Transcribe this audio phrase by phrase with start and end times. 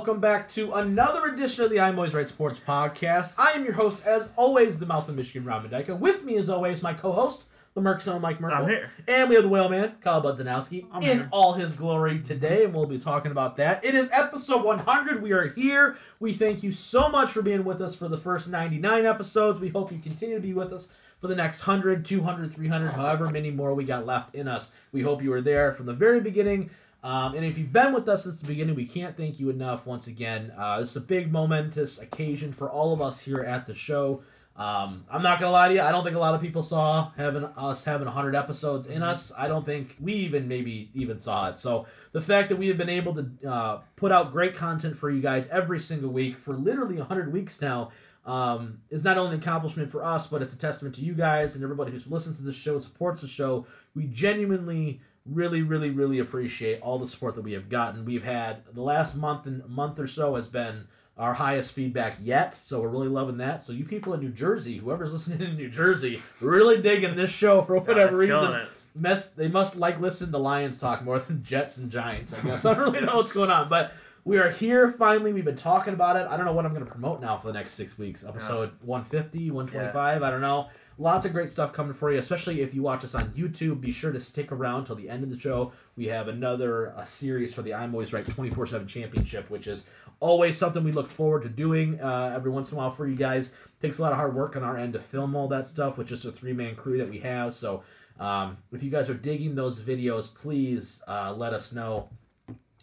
[0.00, 3.32] welcome back to another edition of the I'm Always Right Sports Podcast.
[3.36, 5.98] I am your host, as always, the Mouth of Michigan, Rob Mendyka.
[5.98, 7.42] With me, as always, my co-host,
[7.74, 8.62] the Merc Zone, Mike Merkel.
[8.62, 8.90] I'm here.
[9.06, 11.28] And we have the Whaleman, Kyle Budzanowski, I'm in here.
[11.30, 13.84] all his glory today, and we'll be talking about that.
[13.84, 15.20] It is episode 100.
[15.20, 15.98] We are here.
[16.18, 19.60] We thank you so much for being with us for the first 99 episodes.
[19.60, 20.88] We hope you continue to be with us
[21.20, 24.72] for the next 100, 200, 300, however many more we got left in us.
[24.92, 26.70] We hope you were there from the very beginning.
[27.02, 29.86] Um, and if you've been with us since the beginning, we can't thank you enough
[29.86, 30.52] once again.
[30.56, 34.22] Uh, it's a big momentous occasion for all of us here at the show.
[34.56, 35.80] Um, I'm not gonna lie to you.
[35.80, 39.32] I don't think a lot of people saw having us having 100 episodes in us.
[39.38, 41.58] I don't think we even maybe even saw it.
[41.58, 45.08] So the fact that we have been able to uh, put out great content for
[45.08, 47.92] you guys every single week for literally 100 weeks now
[48.26, 51.54] um, is not only an accomplishment for us, but it's a testament to you guys
[51.54, 53.66] and everybody who listens to this show, supports the show.
[53.94, 55.00] We genuinely,
[55.30, 58.04] really, really, really appreciate all the support that we have gotten.
[58.04, 62.54] We've had the last month and month or so has been our highest feedback yet,
[62.54, 63.62] so we're really loving that.
[63.62, 67.62] So you people in New Jersey, whoever's listening in New Jersey, really digging this show
[67.62, 68.66] for whatever reason.
[68.94, 72.32] Mess, they must like listen to Lions talk more than Jets and Giants.
[72.32, 73.92] I guess I don't really know what's going on, but
[74.24, 75.32] we are here finally.
[75.32, 76.26] We've been talking about it.
[76.28, 78.24] I don't know what I'm going to promote now for the next six weeks.
[78.24, 80.22] Episode 150, 125.
[80.22, 80.68] I don't know.
[81.00, 83.80] Lots of great stuff coming for you, especially if you watch us on YouTube.
[83.80, 85.72] Be sure to stick around till the end of the show.
[85.96, 89.86] We have another a series for the I'm Always Right 24 7 Championship, which is
[90.20, 93.16] always something we look forward to doing uh, every once in a while for you
[93.16, 93.52] guys.
[93.80, 96.06] Takes a lot of hard work on our end to film all that stuff with
[96.06, 97.54] just a three man crew that we have.
[97.54, 97.82] So
[98.18, 102.10] um, if you guys are digging those videos, please uh, let us know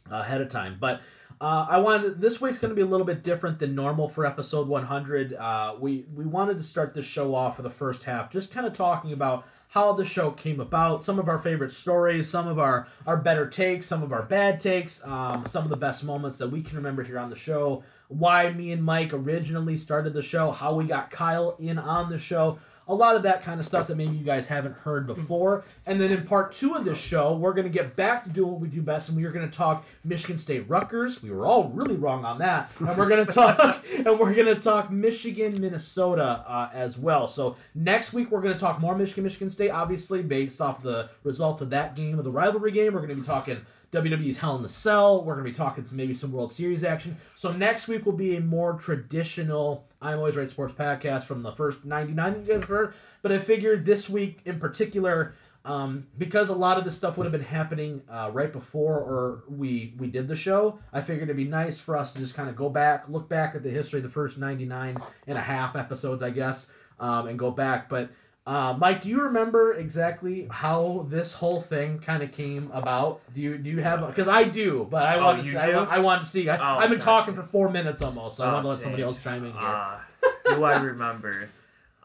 [0.10, 0.78] ahead of time.
[0.80, 1.02] But
[1.40, 4.26] uh, I wanted this week's going to be a little bit different than normal for
[4.26, 5.34] episode 100.
[5.34, 8.66] Uh, we we wanted to start this show off for the first half, just kind
[8.66, 12.58] of talking about how the show came about, some of our favorite stories, some of
[12.58, 16.40] our our better takes, some of our bad takes, um, some of the best moments
[16.40, 17.84] that we can remember here on the show.
[18.08, 22.18] Why me and Mike originally started the show, how we got Kyle in on the
[22.18, 25.66] show a lot of that kind of stuff that maybe you guys haven't heard before.
[25.86, 28.52] And then in part two of this show, we're going to get back to doing
[28.52, 31.22] what we do best, and we are going to talk Michigan State Rutgers.
[31.22, 34.54] We were all really wrong on that, and we're going to talk and we're going
[34.54, 37.28] to talk Michigan Minnesota uh, as well.
[37.28, 41.10] So next week we're going to talk more Michigan Michigan State, obviously based off the
[41.24, 42.94] result of that game of the rivalry game.
[42.94, 43.66] We're going to be talking.
[43.92, 45.24] WWE's Hell in the Cell.
[45.24, 47.18] We're going to be talking some maybe some World Series action.
[47.36, 51.52] So next week will be a more traditional I'm Always Right Sports podcast from the
[51.54, 52.94] first 99 that you guys heard.
[53.22, 57.24] But I figured this week in particular, um, because a lot of this stuff would
[57.26, 61.38] have been happening uh, right before or we we did the show, I figured it'd
[61.38, 64.00] be nice for us to just kind of go back, look back at the history
[64.00, 64.98] of the first 99
[65.28, 67.90] and a half episodes, I guess, um, and go back.
[67.90, 68.12] But
[68.48, 73.20] uh, Mike, do you remember exactly how this whole thing kind of came about?
[73.34, 74.08] Do you do you have?
[74.08, 75.58] Because I do, but I Oh, want to see.
[75.58, 76.50] I, I want to see.
[76.50, 78.78] I, Oh, I've been talking for four minutes almost, so I Oh, want to let
[78.80, 79.62] somebody else chime in here.
[79.62, 80.00] Uh,
[80.46, 81.50] do I remember?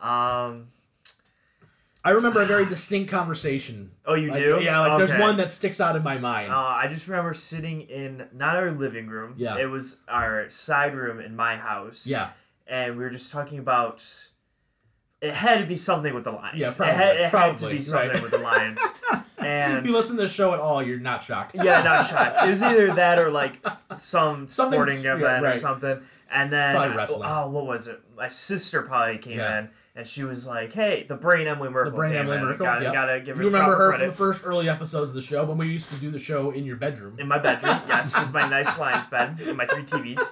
[0.01, 0.67] Um.
[2.05, 3.93] I remember a very distinct conversation.
[4.05, 4.59] Oh, you Like, do?
[4.61, 6.53] Yeah, like there's one that sticks out in my mind.
[6.53, 9.35] Uh, I just remember sitting in not our living room.
[9.37, 9.57] Yeah.
[9.59, 12.05] It was our side room in my house.
[12.05, 12.31] yeah,
[12.67, 14.05] And we were just talking about.
[15.23, 16.59] It had to be something with the Lions.
[16.59, 18.23] Yeah, It had, probably, had to probably, be something right.
[18.23, 18.81] with the Lions.
[19.39, 21.55] And if you listen to the show at all, you're not shocked.
[21.55, 22.43] yeah, not shocked.
[22.43, 23.65] It was either that or like
[23.97, 26.01] some Something- sporting yeah, event or something.
[26.35, 27.23] And then wrestling.
[27.25, 28.01] oh, what was it?
[28.17, 29.59] My sister probably came Yeah.
[29.61, 32.45] in and she was like, "Hey, the brain Emily Merkel The brain Emily in.
[32.45, 32.95] Merkel, Gotta, yep.
[32.95, 35.45] gotta give her You remember her credit." from the first early episodes of the show
[35.45, 37.17] when we used to do the show in your bedroom.
[37.21, 40.27] in my bedroom, yes, with my nice Lions bed and my three TVs.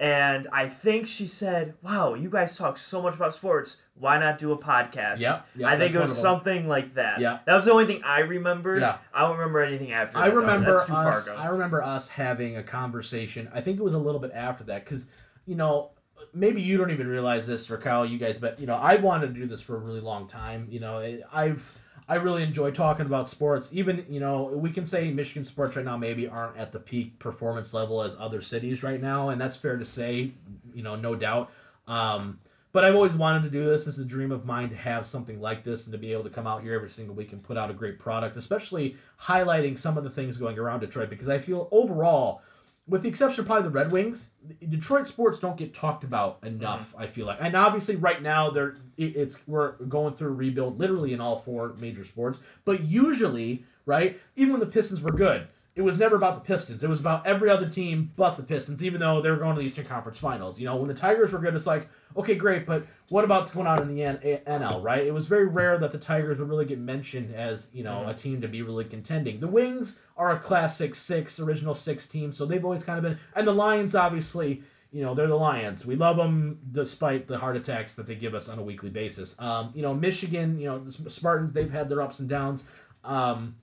[0.00, 3.78] And I think she said, "Wow, you guys talk so much about sports.
[3.94, 7.18] Why not do a podcast?" Yeah, yep, I think it was something like that.
[7.18, 7.40] Yeah.
[7.46, 8.80] that was the only thing I remembered.
[8.80, 8.98] Yeah.
[9.12, 10.18] I don't remember anything after.
[10.18, 11.28] I that, remember That's too far us.
[11.28, 13.48] I remember us having a conversation.
[13.52, 15.08] I think it was a little bit after that because,
[15.46, 15.90] you know,
[16.32, 19.34] maybe you don't even realize this, or Kyle, you guys, but you know, I've wanted
[19.34, 20.68] to do this for a really long time.
[20.70, 23.68] You know, I've I really enjoy talking about sports.
[23.70, 27.18] Even you know, we can say Michigan sports right now maybe aren't at the peak
[27.18, 30.32] performance level as other cities right now, and that's fair to say.
[30.74, 31.50] You know, no doubt.
[31.86, 32.38] Um,
[32.72, 33.86] but I've always wanted to do this.
[33.86, 36.30] Is a dream of mine to have something like this and to be able to
[36.30, 39.98] come out here every single week and put out a great product, especially highlighting some
[39.98, 41.10] of the things going around Detroit.
[41.10, 42.42] Because I feel overall,
[42.88, 44.30] with the exception of probably the Red Wings,
[44.68, 46.92] Detroit sports don't get talked about enough.
[46.92, 47.02] Mm-hmm.
[47.02, 50.78] I feel like, and obviously right now they're it- it's we're going through a rebuild,
[50.78, 52.40] literally in all four major sports.
[52.64, 55.46] But usually, right, even when the Pistons were good.
[55.78, 56.82] It was never about the Pistons.
[56.82, 59.60] It was about every other team but the Pistons, even though they were going to
[59.60, 60.58] the Eastern Conference Finals.
[60.58, 63.68] You know, when the Tigers were good, it's like, okay, great, but what about going
[63.68, 65.06] on in the N- NL, right?
[65.06, 68.10] It was very rare that the Tigers would really get mentioned as, you know, Mhm.
[68.10, 69.38] a team to be really contending.
[69.38, 73.18] The Wings are a classic six, original six team, so they've always kind of been,
[73.36, 75.86] and the Lions, obviously, you know, they're the Lions.
[75.86, 79.36] We love them despite the heart attacks that they give us on a weekly basis.
[79.38, 82.64] Um, you know, Michigan, you know, the Spartans, they've had their ups and downs.
[83.04, 83.54] Um,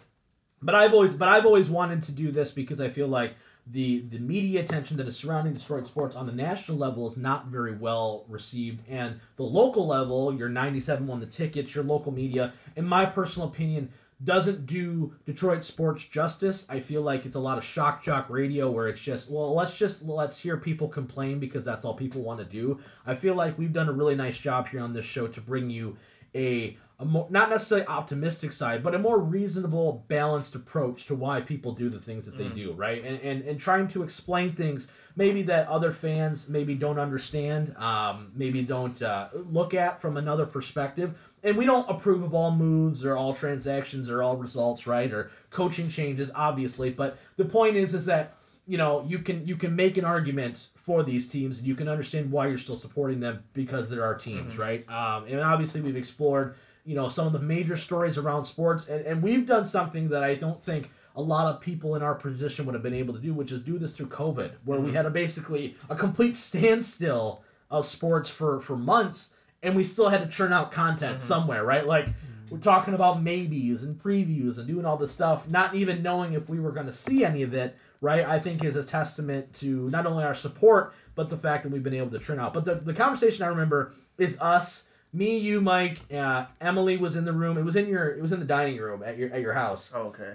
[0.65, 3.35] but I've always but I've always wanted to do this because I feel like
[3.67, 7.47] the the media attention that is surrounding Detroit sports on the national level is not
[7.47, 12.53] very well received and the local level your 97 won the tickets your local media
[12.75, 13.89] in my personal opinion
[14.23, 16.65] doesn't do Detroit sports justice.
[16.69, 19.75] I feel like it's a lot of shock jock radio where it's just, well, let's
[19.75, 22.79] just let's hear people complain because that's all people want to do.
[23.05, 25.69] I feel like we've done a really nice job here on this show to bring
[25.69, 25.97] you
[26.33, 31.41] a, a more not necessarily optimistic side, but a more reasonable, balanced approach to why
[31.41, 32.55] people do the things that they Mm.
[32.55, 33.03] do, right?
[33.03, 34.87] And, and and trying to explain things
[35.17, 40.45] maybe that other fans maybe don't understand, um, maybe don't uh, look at from another
[40.45, 41.15] perspective.
[41.43, 45.11] And we don't approve of all moves or all transactions or all results, right?
[45.11, 46.89] Or coaching changes, obviously.
[46.89, 48.35] But the point is, is that
[48.67, 51.87] you know you can you can make an argument for these teams and you can
[51.87, 54.59] understand why you're still supporting them because they're our teams, Mhm.
[54.59, 54.89] right?
[54.89, 59.05] Um, and obviously we've explored you know some of the major stories around sports and,
[59.05, 62.65] and we've done something that I don't think a lot of people in our position
[62.65, 64.95] would have been able to do, which is do this through COVID, where we Mhm.
[64.95, 67.41] had a basically a complete standstill
[67.71, 69.33] of sports for for months,
[69.63, 71.21] and we still had to churn out content Mhm.
[71.21, 71.87] somewhere, right?
[71.87, 72.09] Like
[72.51, 76.47] we're talking about maybes and previews and doing all this stuff, not even knowing if
[76.47, 78.27] we were going to see any of it, right?
[78.27, 81.81] I think is a testament to not only our support, but the fact that we've
[81.81, 82.53] been able to churn out.
[82.53, 87.25] But the, the conversation I remember is us, me, you, Mike, uh, Emily was in
[87.25, 87.57] the room.
[87.57, 89.91] It was in your, it was in the dining room at your at your house
[89.95, 90.33] Oh, okay.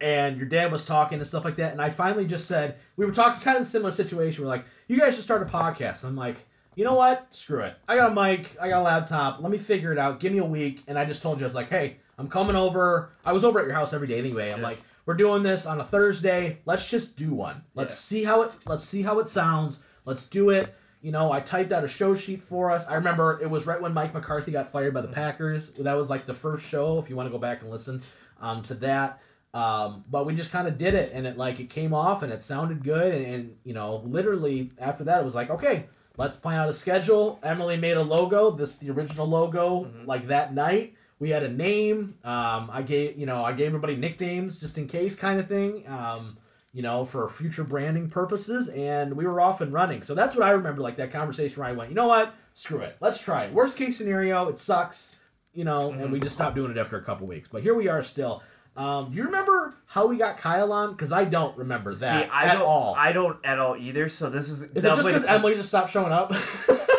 [0.00, 1.72] and your dad was talking and stuff like that.
[1.72, 4.42] And I finally just said, we were talking kind of a similar situation.
[4.44, 6.02] We're like, you guys should start a podcast.
[6.02, 6.36] And I'm like,
[6.74, 7.26] you know what?
[7.32, 7.74] Screw it.
[7.88, 9.40] I got a mic, I got a laptop.
[9.40, 10.20] Let me figure it out.
[10.20, 10.82] Give me a week.
[10.86, 13.10] And I just told you, I was like, hey, I'm coming over.
[13.24, 14.50] I was over at your house every day anyway.
[14.50, 14.68] I'm Yeah.
[14.68, 16.58] like, we're doing this on a Thursday.
[16.64, 17.62] Let's just do one.
[17.74, 17.96] Let's Yeah.
[17.96, 18.52] see how it.
[18.66, 19.80] Let's see how it sounds.
[20.04, 20.74] Let's do it.
[21.02, 22.86] You know, I typed out a show sheet for us.
[22.88, 25.12] I remember it was right when Mike McCarthy got fired by the Mhm.
[25.12, 25.68] Packers.
[25.70, 26.98] That was like the first show.
[26.98, 28.00] If you want to go back and listen
[28.40, 29.20] um, to that,
[29.54, 32.32] um, but we just kind of did it, and it like it came off, and
[32.32, 36.36] it sounded good, and, and you know, literally after that, it was like, okay, let's
[36.36, 37.38] plan out a schedule.
[37.42, 40.06] Emily made a logo, this the original logo, Mhm.
[40.06, 40.94] like that night.
[41.18, 42.14] We had a name.
[42.24, 45.84] Um, I gave you know I gave everybody nicknames just in case, kind of thing.
[45.88, 46.36] Um,
[46.72, 50.02] you know, for future branding purposes, and we were off and running.
[50.02, 52.78] So that's what I remember, like that conversation where I went, you know what, screw
[52.80, 53.52] it, let's try it.
[53.52, 55.16] Worst case scenario, it sucks,
[55.52, 56.02] you know, Mhm.
[56.02, 57.48] and we just stopped doing it after a couple weeks.
[57.52, 58.42] But here we are still.
[58.74, 60.92] Um, do you remember how we got Kyle on?
[60.92, 62.94] Because I don't remember that See, I at don't, all.
[62.96, 64.08] I don't at all either.
[64.08, 66.32] So this is Is it just because Emily just stopped showing up?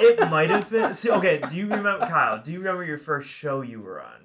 [0.05, 0.93] It might have been.
[0.93, 1.41] See, okay.
[1.49, 2.41] Do you remember Kyle?
[2.43, 4.22] Do you remember your first show you were on?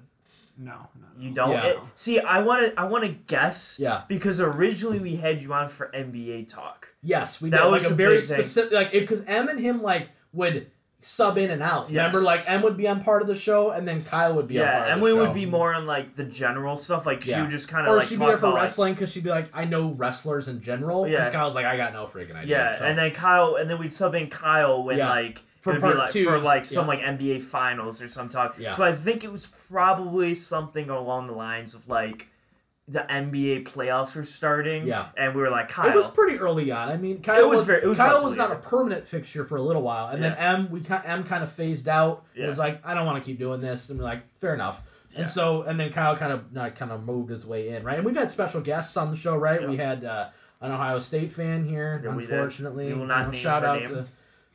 [0.61, 1.07] No, no.
[1.17, 1.51] You don't.
[1.51, 1.65] Yeah.
[1.67, 2.79] It- see, I want to.
[2.79, 4.01] I want to guess yeah.
[4.09, 6.93] because originally we had you on for NBA talk.
[7.01, 8.35] Yes, we That did was like a very thing.
[8.41, 10.69] specific, like because M and him like would
[11.01, 11.87] sub in and out.
[11.87, 14.59] Remember, like M would be on part of the show, and then Kyle would be
[14.59, 15.23] on part Yeah, of Emily the show.
[15.27, 17.05] would be more on like the general stuff.
[17.05, 19.23] Like she would just kind of or like she'd be there for wrestling because she'd
[19.23, 21.07] be like, I know wrestlers in general.
[21.07, 21.39] Yeah, Because Yeah.
[21.39, 22.57] Kyle's like, I got no freaking idea.
[22.71, 22.83] yeah, so.
[22.83, 25.09] and then Kyle, and then we'd sub in Kyle when Yeah.
[25.09, 26.87] like For it part like twos, for like some yeah.
[26.87, 28.55] like NBA finals or some talk.
[28.57, 28.75] Yeah.
[28.75, 32.27] So I think it was probably something along the lines of like
[32.87, 34.87] the NBA playoffs were starting.
[34.87, 35.09] Yeah.
[35.17, 35.87] and we were like Kyle.
[35.89, 36.89] It was pretty early on.
[36.89, 39.57] I mean, Kyle was was, very- it was Kyle was not a permanent fixture for
[39.57, 42.23] a little while, and then M we M kind of phased out.
[42.35, 42.47] It Yeah.
[42.47, 44.81] was like, I don't want to keep doing this, and we're like, fair enough.
[45.11, 45.21] Yeah.
[45.21, 47.97] And so, and then Kyle kind of not kind of moved his way in, right?
[47.97, 49.61] And we've had special guests on the show, right?
[49.61, 49.67] Yeah.
[49.67, 50.29] We had uh,
[50.61, 52.87] an Ohio State fan here, Yeah, unfortunately.
[52.87, 53.89] We will not You know, name shout out name.
[53.89, 54.05] to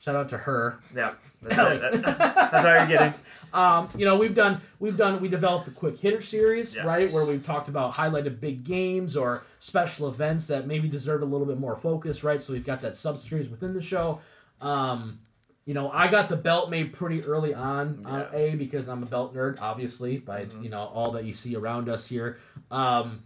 [0.05, 0.79] shout out to her.
[0.95, 1.15] yeah.
[1.43, 1.59] That's
[1.97, 2.03] it.
[2.03, 3.15] That- That's all you're getting.
[3.53, 6.85] Um, you know, we've done we've done we developed the quick hitter series, Yes.
[6.85, 11.25] right, where we've talked about highlighted big games or special events that maybe deserve a
[11.25, 12.43] little bit more focus, right?
[12.43, 14.21] So we've got that sub series within the show.
[14.61, 15.21] Um,
[15.67, 19.07] you know, I got the belt made pretty early on, on A because I'm a
[19.07, 20.63] belt nerd, obviously, by Mhm.
[20.65, 22.39] you know all that you see around us here.
[22.71, 23.23] Um,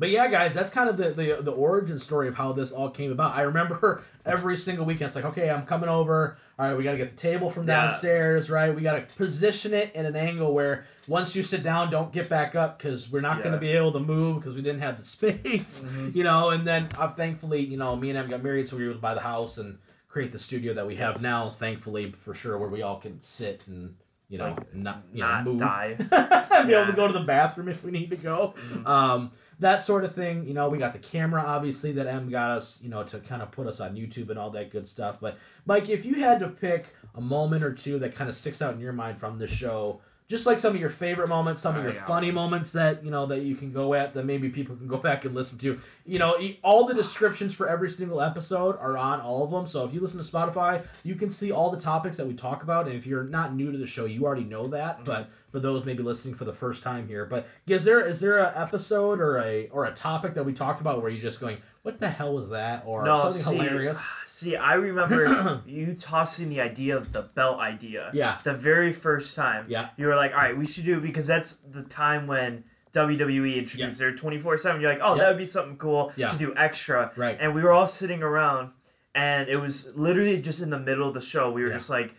[0.00, 2.90] but yeah, guys, that's kind of the, the the origin story of how this all
[2.90, 3.36] came about.
[3.36, 6.36] I remember every single weekend, it's like, okay, I'm coming over.
[6.58, 7.82] All right, we got to get the table from Yeah.
[7.88, 8.74] downstairs, right?
[8.74, 12.28] We got to position it in an angle where once you sit down, don't get
[12.28, 14.98] back up because we're not going to be able to move because we didn't have
[14.98, 16.14] the space, Mhm.
[16.14, 16.50] you know.
[16.50, 18.98] And then uh, thankfully, you know, me and Em got married, so we were able
[18.98, 19.78] to buy the house and
[20.08, 21.22] create the studio that we have Yes.
[21.22, 21.50] now.
[21.58, 23.94] Thankfully, for sure, where we all can sit and
[24.28, 25.94] you know Like, not you Not know move, die.
[26.66, 28.54] be able to go to the bathroom if we need to go.
[28.72, 28.86] Mhm.
[28.86, 30.46] Um, that sort of thing.
[30.46, 33.42] You know, we got the camera obviously that M got us, you know, to kind
[33.42, 35.18] of put us on YouTube and all that good stuff.
[35.20, 38.60] But Mike, if you had to pick a moment or two that kind of sticks
[38.60, 40.00] out in your mind from the show,
[40.30, 42.06] just like some of your favorite moments, some of Oh, your yeah.
[42.06, 44.96] funny moments that you know that you can go at that maybe people can go
[45.08, 45.80] back and listen to.
[46.06, 49.66] You know, all the descriptions for every single episode are on all of them.
[49.66, 52.62] So if you listen to Spotify, you can see all the topics that we talk
[52.62, 52.86] about.
[52.86, 54.94] And if you're not new to the show, you already know that.
[54.96, 55.04] Mm-hmm.
[55.04, 58.38] But for those maybe listening for the first time here, but is there is there
[58.38, 61.58] an episode or a or a topic that we talked about where you're just going,
[61.82, 64.02] what the hell was that, or No, something see, hilarious?
[64.26, 68.10] See, I remember you tossing the idea of the belt idea.
[68.12, 68.38] Yeah.
[68.44, 69.66] The very first time.
[69.68, 69.88] Yeah.
[69.96, 73.98] You were like, all right, we should do because that's the time when WWE introduced
[73.98, 74.80] their 24 7.
[74.80, 75.22] You're like, oh, Yeah.
[75.22, 76.28] that would be something cool Yeah.
[76.28, 77.12] to do extra.
[77.16, 77.36] Right.
[77.40, 78.70] And we were all sitting around,
[79.14, 81.50] and it was literally just in the middle of the show.
[81.50, 81.74] We were Yeah.
[81.76, 82.14] just like,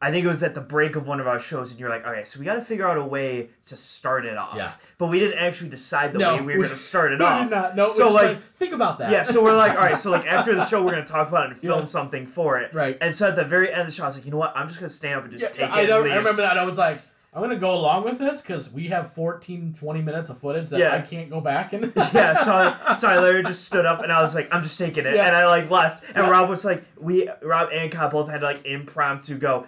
[0.00, 2.06] I think it was at the break of one of our shows, and you're like,
[2.06, 4.54] okay, so we got to figure out a way to start it off.
[4.56, 4.70] Yeah.
[4.96, 7.18] But we didn't actually decide the No, way we were we- going to start it
[7.18, 7.48] We off.
[7.48, 7.74] did not.
[7.74, 9.10] No, So, we're like- think about that.
[9.10, 11.46] Yeah, so we're like, all right, so like after the show, we're gonna talk about
[11.46, 11.86] it and film Yeah.
[11.86, 12.72] something for it.
[12.72, 12.96] Right.
[13.00, 14.52] And so at the very end of the show, I was like, you know what?
[14.56, 15.88] I'm just gonna stand up and just Yeah, take I, it.
[15.88, 16.12] know, and leave.
[16.12, 16.56] I remember that.
[16.58, 17.00] I was like,
[17.34, 20.70] I'm going to go along with this because we have 14, 20 minutes of footage
[20.70, 20.94] that Yeah.
[20.94, 21.92] I can't go back and.
[22.14, 22.54] yeah, so
[22.86, 25.14] I, so I literally just stood up and I was like, I'm just taking it,
[25.14, 25.26] Yeah.
[25.26, 26.28] and I like left, and.
[26.30, 29.66] Rob was like, we, Rob and Kyle both had to like impromptu go,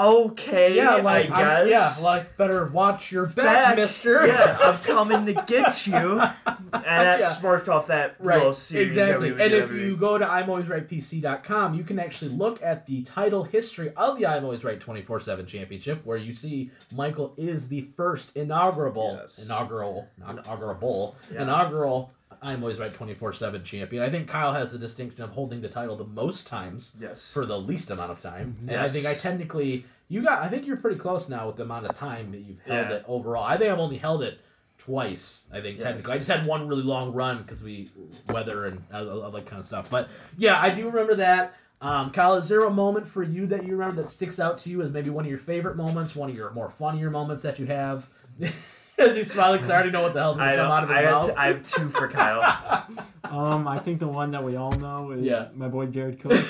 [0.00, 1.98] okay, yeah, like, I I'm- guess.
[2.00, 4.26] yeah, like, better watch your back, Back, mister.
[4.26, 7.28] yeah, I'm coming to get you, and that Yeah.
[7.28, 9.32] sparked off that Right, little series exactly.
[9.32, 12.86] we And if you go to I'm Always Right PC.com, you can actually look at
[12.86, 17.34] the title history of the I'm Always Right 24 7 championship, where you see Michael
[17.36, 19.44] is the first inaugural, Yes.
[19.44, 21.42] inaugural, inaugural, Yeah.
[21.42, 22.12] inaugural
[22.42, 24.02] I'm Always Right 24 7 champion.
[24.02, 27.46] I think Kyle has the distinction of holding the title the most times yes, for
[27.46, 28.56] the least amount of time.
[28.62, 28.70] Yes.
[28.72, 31.62] And I think I technically, you got, I think you're pretty close now with the
[31.64, 32.96] amount of time that you've held Yeah.
[32.96, 33.44] it overall.
[33.44, 34.38] I think I've only held it
[34.78, 35.44] twice.
[35.52, 35.84] I think Yes.
[35.84, 37.90] technically, I just had one really long run because we
[38.28, 39.88] weather and all all that kind of stuff.
[39.90, 41.54] But yeah, I do remember that.
[41.80, 44.70] Um, Kyle, is there a moment for you that you remember that sticks out to
[44.70, 47.58] you as maybe one of your favorite moments, one of your more funnier moments that
[47.58, 48.08] you have?
[49.10, 50.84] As he's smiling, because I already know what the hell's going I, to come out
[50.84, 51.26] of his I, had mouth.
[51.28, 52.86] t- I have two for Kyle.
[53.24, 55.48] Um, I think the one that we all know is Yeah.
[55.54, 56.32] my boy Jared Cook.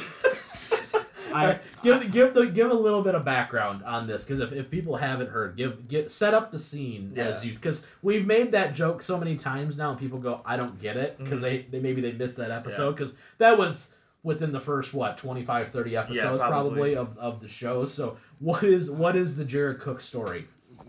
[1.32, 4.52] I Alright, give give the give a little bit of background on this because if,
[4.52, 8.52] if people haven't heard, give get set up the scene as you because we've made
[8.52, 11.66] that joke so many times now and people go I don't get it because they,
[11.70, 13.88] they maybe they missed that episode because that was
[14.22, 16.94] within the first what 25 30 episodes probably.
[16.94, 16.96] probably.
[16.96, 20.46] of, of the show so what is what is the Jared Cook story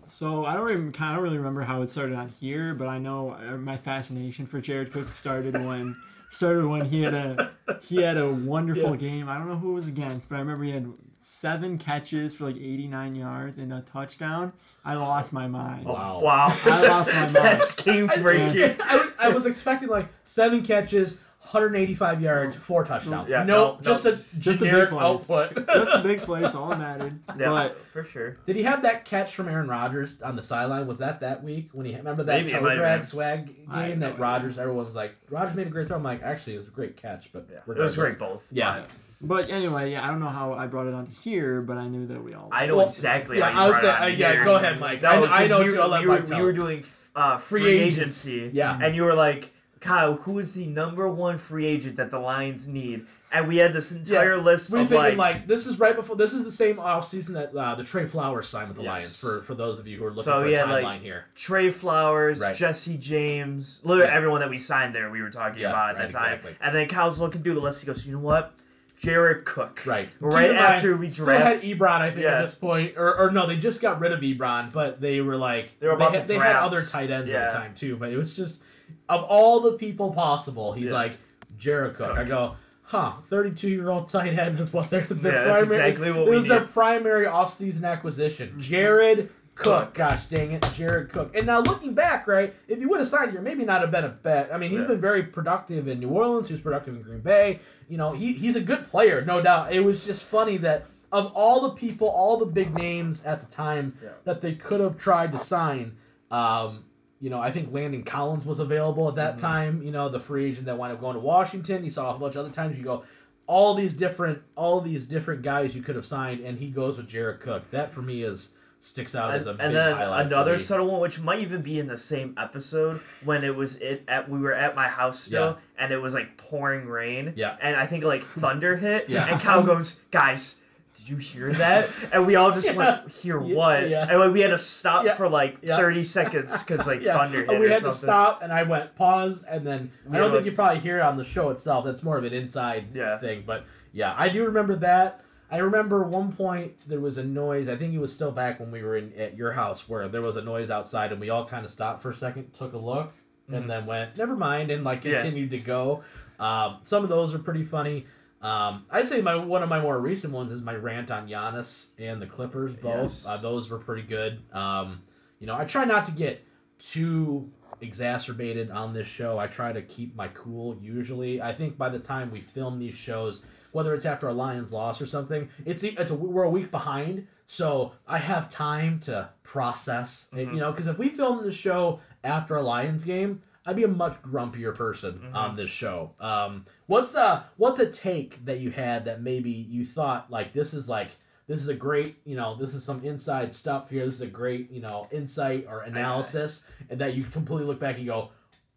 [0.07, 2.97] so I don't even kind of really remember how it started on here, but I
[2.97, 5.95] know uh, my fascination for Jared Cook started when
[6.29, 8.95] started when he had a he had a wonderful Yeah.
[8.97, 9.29] game.
[9.29, 12.45] I don't know who it was against, but I remember he had seven catches for
[12.45, 14.53] like 89 yards and a touchdown.
[14.85, 15.85] I lost my mind.
[15.85, 16.21] Wow.
[16.21, 16.55] Wow.
[16.65, 17.33] I lost my mind.
[17.35, 18.75] That's game breaking.
[18.81, 21.17] I, I was expecting like seven catches
[21.51, 24.11] 185 yards four touchdowns Yeah, no, no, just no.
[24.11, 25.01] a Just the big generic plays.
[25.03, 27.19] output Just the big plays, all that mattered.
[27.39, 28.37] Yeah, But for sure.
[28.45, 30.87] Did he have that catch from Aaron Rodgers on the sideline?
[30.87, 33.07] Was that that week when he remember that Maybe toe drag been.
[33.07, 34.19] swag game no that.
[34.19, 34.57] Rodgers?
[34.57, 35.97] Everyone was like, Rodgers made a great throw.
[35.97, 37.59] I'm like, actually, it was a great catch, but Yeah.
[37.67, 38.45] It was great both.
[38.51, 38.81] Yeah.
[38.81, 38.89] but
[39.19, 42.05] but anyway, yeah, I don't know how I brought it on here, but I knew
[42.07, 42.49] that we all.
[42.51, 43.39] I know Well, exactly.
[43.39, 44.31] Yeah, how you I was brought saying, it uh, on yeah.
[44.33, 44.45] here.
[44.45, 45.01] Go ahead, Mike.
[45.01, 45.71] No, I, I know we, too.
[45.75, 46.83] were- I'll let we, were, Mike we were doing
[47.15, 47.97] uh, free, Free agent.
[48.01, 48.51] agency.
[48.53, 48.77] Yeah.
[48.79, 52.67] And you were like, Kyle, who is the number one free agent that the Lions
[52.67, 53.05] need?
[53.31, 56.15] And we had this entire list We're of thinking like, like, this is right before
[56.15, 58.89] this is the same offseason that uh, the Trey Flowers signed with the Yes.
[58.89, 61.01] Lions for for those of you who are looking So for we a timeline like,
[61.01, 61.25] here.
[61.35, 62.55] Trey Flowers, Right.
[62.55, 64.15] Jesse James, literally Yeah.
[64.17, 66.33] everyone that we signed there, we were talking Yeah, about at right, that time.
[66.35, 66.55] exactly.
[66.61, 67.81] And then Kyle's looking through the list.
[67.81, 68.53] He goes, you know what?
[68.97, 69.81] Jared Cook.
[69.85, 70.09] Right.
[70.19, 72.39] Right Keep in mind, after we still had Ebron, I think, Yeah.
[72.39, 75.35] at this point, or, or no, they just got rid of Ebron, but they were
[75.35, 77.95] like They were about had, to they had other tight ends at the time too,
[77.97, 78.63] but it was just
[79.09, 80.95] of all the people possible, he's Yeah.
[80.95, 81.13] like
[81.57, 82.09] Jared Cook.
[82.09, 82.17] Cook.
[82.17, 85.89] I go, huh, thirty-two year old tight end is what they're their Yeah, that's primary.
[85.89, 86.69] exactly what it we was their need.
[86.71, 89.29] primary offseason acquisition, Jared.
[89.55, 89.93] Cook, Cook.
[89.95, 91.35] gosh dang it, Jared Cook.
[91.35, 94.03] And now looking back, right, if you would have signed here, maybe not have been
[94.03, 94.51] a bet.
[94.53, 94.85] I mean, he's Yeah.
[94.85, 96.47] been very productive in New Orleans.
[96.47, 97.59] He was productive in Green Bay.
[97.89, 99.73] You know, he, he's a good player, no doubt.
[99.73, 103.47] It was just funny that of all the people, all the big names at the
[103.47, 104.09] time Yeah.
[104.25, 105.93] that they could have tried to sign,
[106.29, 106.83] um,
[107.19, 109.41] you know, I think Landon Collins was available at that Mhm.
[109.41, 109.81] time.
[109.81, 111.83] You know, the free agent that wound up going to Washington.
[111.83, 112.77] You saw a bunch of other times.
[112.77, 113.03] You go,
[113.47, 117.07] all these different, all these different guys you could have signed, and he goes with
[117.07, 117.69] Jared Cook.
[117.71, 121.01] That for me is sticks out And, as a big and then another subtle one,
[121.01, 124.53] which might even be in the same episode, when it was it at we were
[124.53, 127.33] at my house still, and it was like pouring rain.
[127.35, 127.55] Yeah.
[127.61, 129.09] And I think like thunder hit.
[129.09, 129.25] Yeah.
[129.31, 130.61] And Kyle goes, guys,
[131.07, 131.89] did you hear that?
[132.11, 132.73] And we all just Yeah.
[132.75, 133.89] went, hear Yeah, what?
[133.89, 134.07] yeah.
[134.09, 135.77] And like, we had to stop for like Yeah.
[135.77, 137.93] 30 seconds because like thunder hit and we or had something.
[137.99, 140.97] to stop, and I went pause, and then I don't think like- you probably hear
[140.99, 141.85] it on the show itself.
[141.85, 145.21] That's more of an inside thing, but yeah, I do remember that.
[145.49, 147.69] I remember one point there was a noise.
[147.69, 150.21] I think it was still back when we were in at your house where there
[150.21, 152.77] was a noise outside, and we all kind of stopped for a second, took a
[152.77, 153.13] look,
[153.49, 153.55] Mhm.
[153.57, 156.03] and then went, "Never mind," and like continued to go.
[156.37, 158.05] Um, some of those are pretty funny.
[158.41, 161.87] Um, I'd say my one of my more recent ones is my rant on Giannis
[161.97, 162.75] and the Clippers.
[162.75, 163.25] Both Yes.
[163.25, 164.41] uh, those were pretty good.
[164.53, 165.01] Um,
[165.39, 166.43] you know, I try not to get
[166.77, 167.51] too
[167.81, 169.37] exacerbated on this show.
[169.39, 170.77] I try to keep my cool.
[170.81, 174.71] Usually, I think by the time we film these shows, whether it's after a Lions
[174.71, 179.29] loss or something, it's it's a, we're a week behind, so I have time to
[179.43, 180.29] process.
[180.33, 180.53] it, Mhm.
[180.53, 183.41] you know, because if we film the show after a Lions game.
[183.67, 185.35] I'd be a much grumpier person Mhm.
[185.35, 186.11] on this show.
[186.19, 190.73] Um, what's uh what's a take that you had that maybe you thought like this
[190.73, 191.09] is like
[191.47, 194.05] this is a great you know this is some inside stuff here.
[194.05, 197.97] This is a great you know insight or analysis, and that you completely look back
[197.97, 198.31] and go,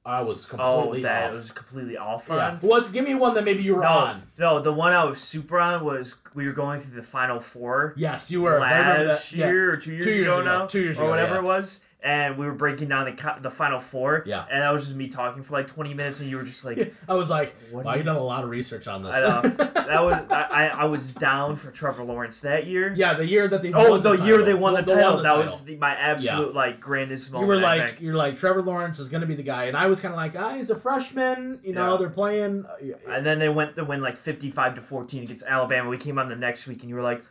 [0.04, 1.34] I was Oh, completely that off.
[1.34, 2.48] was completely off yeah.
[2.48, 2.56] on.
[2.60, 4.22] What's give me one that maybe you were No, on.
[4.38, 7.92] no, the one I was super on was we were going through the final four
[7.96, 8.58] Yes, you were.
[8.58, 9.36] Last that.
[9.36, 9.46] Yeah.
[9.48, 10.44] or two years, Two years ago, ago.
[10.60, 11.40] now, Two years or ago, whatever yeah.
[11.40, 14.22] it was, and we were breaking down the co- the final four.
[14.26, 14.46] Yeah.
[14.50, 16.94] and that was just me talking for like twenty minutes, and you were just like,
[17.08, 19.14] I was like, What wow, you've done a lot of research on this.
[19.14, 19.40] I know.
[19.80, 22.92] that was I, I was down for Trevor Lawrence that year.
[22.96, 25.16] yeah, the year that they Oh, won the, the year they won the, They title.
[25.18, 25.50] the that title.
[25.50, 27.48] was the, my absolute like grandest moment.
[27.48, 29.86] You were like, you're like Trevor Lawrence is going to be the guy, and I
[29.86, 31.60] was kind of like, ah, he's a freshman.
[31.62, 31.98] You know, Yeah.
[31.98, 32.64] they're playing.
[33.08, 35.88] and then they went to win like fifty-five to fourteen against Alabama.
[35.90, 37.22] We came on the next week, and you were like,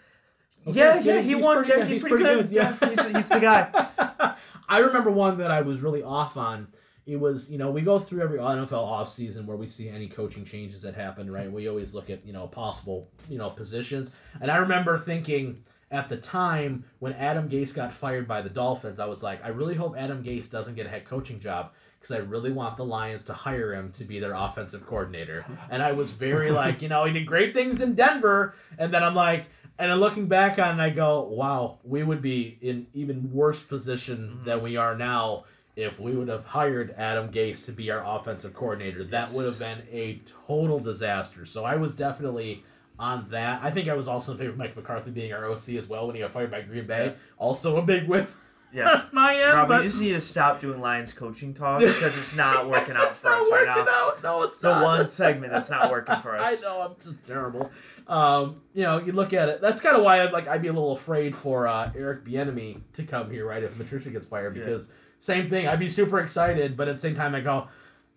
[0.67, 1.57] Okay, "Yeah, yeah, yeah, he won.
[1.57, 1.87] pretty Yeah, good.
[1.87, 2.49] he's, He's pretty, pretty good.
[2.49, 2.77] good, yeah.
[2.81, 4.35] Yeah, he's, he's the guy."
[4.69, 6.67] I remember one that I was really off on.
[7.07, 10.45] It was, you know, we go through every NFL offseason where we see any coaching
[10.45, 11.51] changes that happen, right?
[11.51, 14.11] We always look at, you know, possible, you know, positions.
[14.41, 18.99] And I remember thinking at the time when Adam Gase got fired by the Dolphins,
[18.99, 22.15] I was like, I really hope Adam Gase doesn't get a head coaching job because
[22.15, 25.45] I really want the Lions to hire him to be their offensive coordinator.
[25.71, 28.53] And I was very like, you know, he did great things in Denver.
[28.77, 29.47] And then I'm like,
[29.79, 33.61] and then looking back on it, I go, wow, we would be in even worse
[33.63, 34.45] position mm-hmm.
[34.45, 35.45] than we are now
[35.75, 39.05] if we would have hired Adam Gase to be our offensive coordinator.
[39.05, 41.45] That would have been a total disaster.
[41.45, 42.63] So I was definitely
[42.99, 43.61] on that.
[43.63, 46.05] I think I was also in favor of Mike McCarthy being our OC as well
[46.07, 47.05] when he got fired by Green Bay.
[47.07, 47.13] Yeah.
[47.37, 48.35] Also a big whiff
[48.73, 49.05] Yeah.
[49.11, 49.53] my end.
[49.53, 52.95] Rob, but we just need to stop doing Lions coaching talk because it's not working
[52.95, 53.87] out for us right now.
[53.89, 54.21] out.
[54.21, 54.83] No, it's It's the not.
[54.83, 56.63] one segment that's not working for us.
[56.63, 57.71] I know I'm just terrible.
[58.09, 59.61] Um, you know, you look at it.
[59.61, 62.81] That's kind of why I'd like I'd be a little afraid for uh, Eric Bieniemy
[62.93, 63.61] to come here, right?
[63.63, 64.63] If Patricia gets fired, Yeah.
[64.65, 65.67] because same thing.
[65.67, 67.67] I'd be super excited, but at the same time, I go,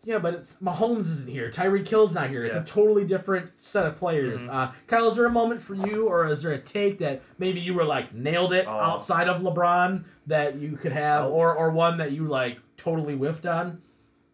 [0.04, 1.50] yeah, but it's Mahomes isn't here.
[1.50, 2.44] Tyreek Hill's not here.
[2.44, 2.62] It's Yeah.
[2.62, 4.40] a totally different set of players.
[4.42, 4.48] Mhm.
[4.52, 7.60] Uh, Kyle, is there a moment for you, or is there a take that maybe
[7.60, 8.70] you were like nailed it Oh.
[8.70, 11.30] outside of LeBron that you could have, Oh.
[11.32, 13.82] or or one that you like totally whiffed on?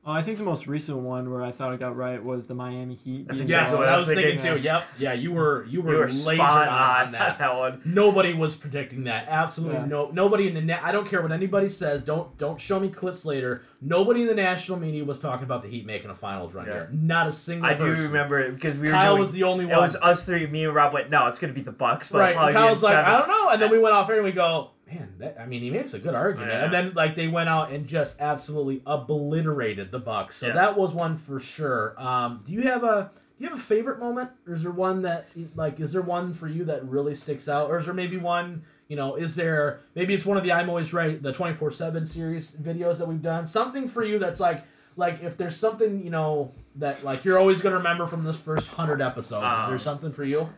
[0.08, 2.54] Oh, I think the most recent one where I thought I got right was the
[2.54, 3.26] Miami Heat.
[3.28, 3.92] That's being exactly Yes, what out.
[3.92, 4.56] I I was was thinking, thinking.
[4.62, 4.66] too.
[4.66, 7.38] Yep, yeah, you were you were, You were lasered spot on, on that.
[7.38, 7.82] that one.
[7.84, 9.26] Nobody was predicting that.
[9.28, 9.84] Absolutely Yeah.
[9.84, 10.08] no.
[10.10, 10.80] Nobody in the net.
[10.82, 12.02] I don't care what anybody says.
[12.02, 13.64] Don't don't show me clips later.
[13.82, 16.72] Nobody in the national media was talking about the Heat making a finals run Yeah.
[16.72, 16.88] here.
[16.90, 19.66] Not a single I do remember it because we were Kyle doing, was the only
[19.66, 19.76] one.
[19.76, 20.46] It was us three.
[20.46, 22.34] Me and Rob went, "No, it's gonna be the Bucks." But right.
[22.34, 23.48] probably And be in Kyle's like, seven." I don't know.
[23.50, 25.14] And then we went off air and we go, man.
[25.18, 26.50] That, I mean, he makes a good argument.
[26.50, 26.64] Yeah.
[26.64, 30.36] And then like they went out and just absolutely obliterated the Bucks.
[30.36, 30.54] So Yeah.
[30.54, 31.94] that was one for sure.
[32.00, 35.02] Um, do you have a do you have a favorite moment, or is there one
[35.02, 38.16] that like is there one for you that really sticks out, or is there maybe
[38.16, 38.62] one?
[38.88, 42.04] You know, is there maybe it's one of the I'm always right the 24 seven
[42.06, 44.64] series videos that we've done something for you that's like
[44.96, 48.66] like if there's something you know that like you're always gonna remember from this first
[48.66, 49.44] hundred episodes.
[49.44, 50.48] is there Um, something for you?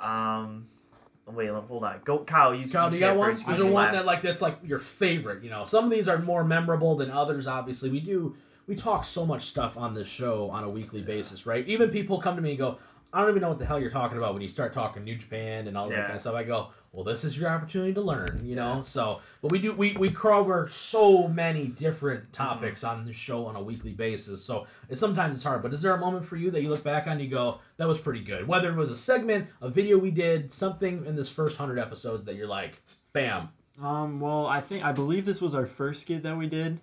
[0.00, 0.66] Um,
[1.30, 2.00] Oh, wait, hold on.
[2.04, 2.54] Go, Kyle.
[2.54, 3.30] You, Kyle, you say got one?
[3.30, 3.92] Is there one left.
[3.94, 5.42] that like that's like your favorite?
[5.42, 7.46] You know, some of these are more memorable than others.
[7.46, 11.46] Obviously, we do we talk so much stuff on this show on a weekly basis,
[11.46, 11.66] right?
[11.66, 12.78] Even people come to me and go,
[13.12, 15.16] "I don't even know what the hell you're talking about when you start talking New
[15.16, 18.00] Japan and all that kind of stuff." I go, "Well, this is your opportunity to
[18.00, 18.82] learn," you know.
[18.82, 23.56] So, but we do we we cover so many different topics on the show on
[23.56, 24.44] a weekly basis.
[24.44, 25.62] So it's sometimes it's hard.
[25.62, 27.60] But is there a moment for you that you look back on and you go,
[27.76, 28.46] "That was pretty good"?
[28.48, 32.26] Whether it was a segment, a video we did, something in this first hundred episodes
[32.26, 33.50] that you're like, "Bam."
[33.82, 36.80] Um, well, I think I believe this was our first skit that we did.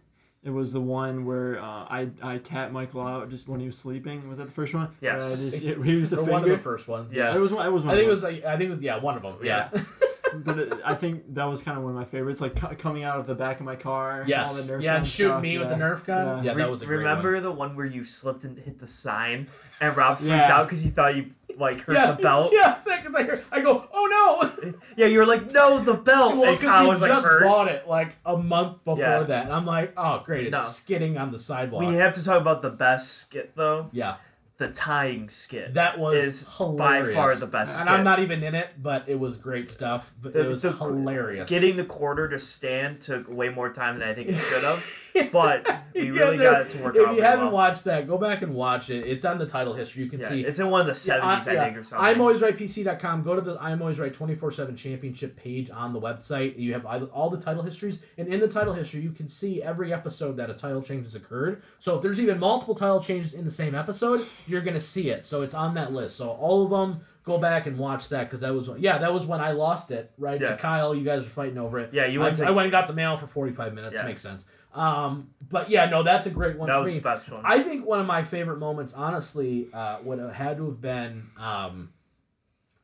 [0.47, 3.77] It was the one where uh, I I tapped Michael out just when he was
[3.77, 4.29] sleeping.
[4.29, 4.87] Was that the first one?
[5.01, 5.21] Yes.
[5.21, 7.11] Uh, just, he used the Or one of the first ones.
[7.11, 7.35] Yes.
[7.35, 7.67] It was one.
[7.67, 7.93] It was one.
[7.93, 9.35] I think it was like I think it was yeah one of them.
[9.43, 9.69] Yeah.
[10.35, 13.03] but it, I think that was kind of one of my favorites, like co- coming
[13.03, 14.21] out of the back of my car.
[14.21, 14.55] all Yes.
[14.55, 15.77] the Nerf yeah, gun and shooting stuff, me with yeah.
[15.77, 16.37] the Nerf gun.
[16.37, 16.43] Yeah.
[16.43, 17.43] Yeah, Re- that was a great remember one.
[17.43, 19.47] the one where you slipped and hit the sign,
[19.81, 20.55] and Rob freaked Yeah.
[20.57, 22.51] out because you thought you like hurt yeah, the belt.
[22.53, 24.73] Yeah, because I hear, I go, oh no.
[24.95, 26.35] Yeah, you were like, no, the belt.
[26.35, 27.43] Well, and because Kyle we was like just hurt.
[27.43, 29.23] bought it like a month before Yeah.
[29.23, 30.61] that, and I'm like, oh great, it's No.
[30.63, 31.83] skidding on the sidewalk.
[31.83, 33.89] We have to talk about the best skit though.
[33.91, 34.17] yeah,
[34.57, 35.75] The tying skit.
[35.75, 37.07] that was hilarious.
[37.09, 37.91] by far the best And skit.
[37.91, 40.11] I'm not even in it, but it was great stuff.
[40.21, 41.47] But The- it was the- hilarious.
[41.47, 44.83] Getting the quarter to stand took way more time than I think it should have.
[45.31, 47.53] but we really got it to work If you haven't well.
[47.53, 49.07] watched that, go back and watch it.
[49.07, 50.03] It's on the title history.
[50.03, 52.05] You can yeah, see it's in one of the 70s, Yeah, I think, or something.
[52.07, 53.23] I'm always right PC.com.
[53.23, 56.57] Go to the I'm always right 24 7 championship page on the website.
[56.57, 59.93] You have all the title histories, and in the title history, you can see every
[59.93, 61.61] episode that a title change has occurred.
[61.79, 65.23] So if there's even multiple title changes in the same episode, you're gonna see it.
[65.23, 66.15] So it's on that list.
[66.17, 69.25] So all of them, go back and watch that because that was yeah that was
[69.25, 70.51] when I lost it right Yeah.
[70.51, 70.95] to Kyle.
[70.95, 71.89] You guys were fighting over it.
[71.93, 73.95] Yeah, you I, went to- I went and got the mail for 45 minutes.
[73.95, 74.03] Yeah.
[74.05, 74.45] Makes sense.
[74.73, 76.99] Um, but yeah, no, that's a great one that was me.
[76.99, 77.41] the best one.
[77.43, 81.23] I think one of my favorite moments, honestly, uh, would have had to have been
[81.37, 81.89] um,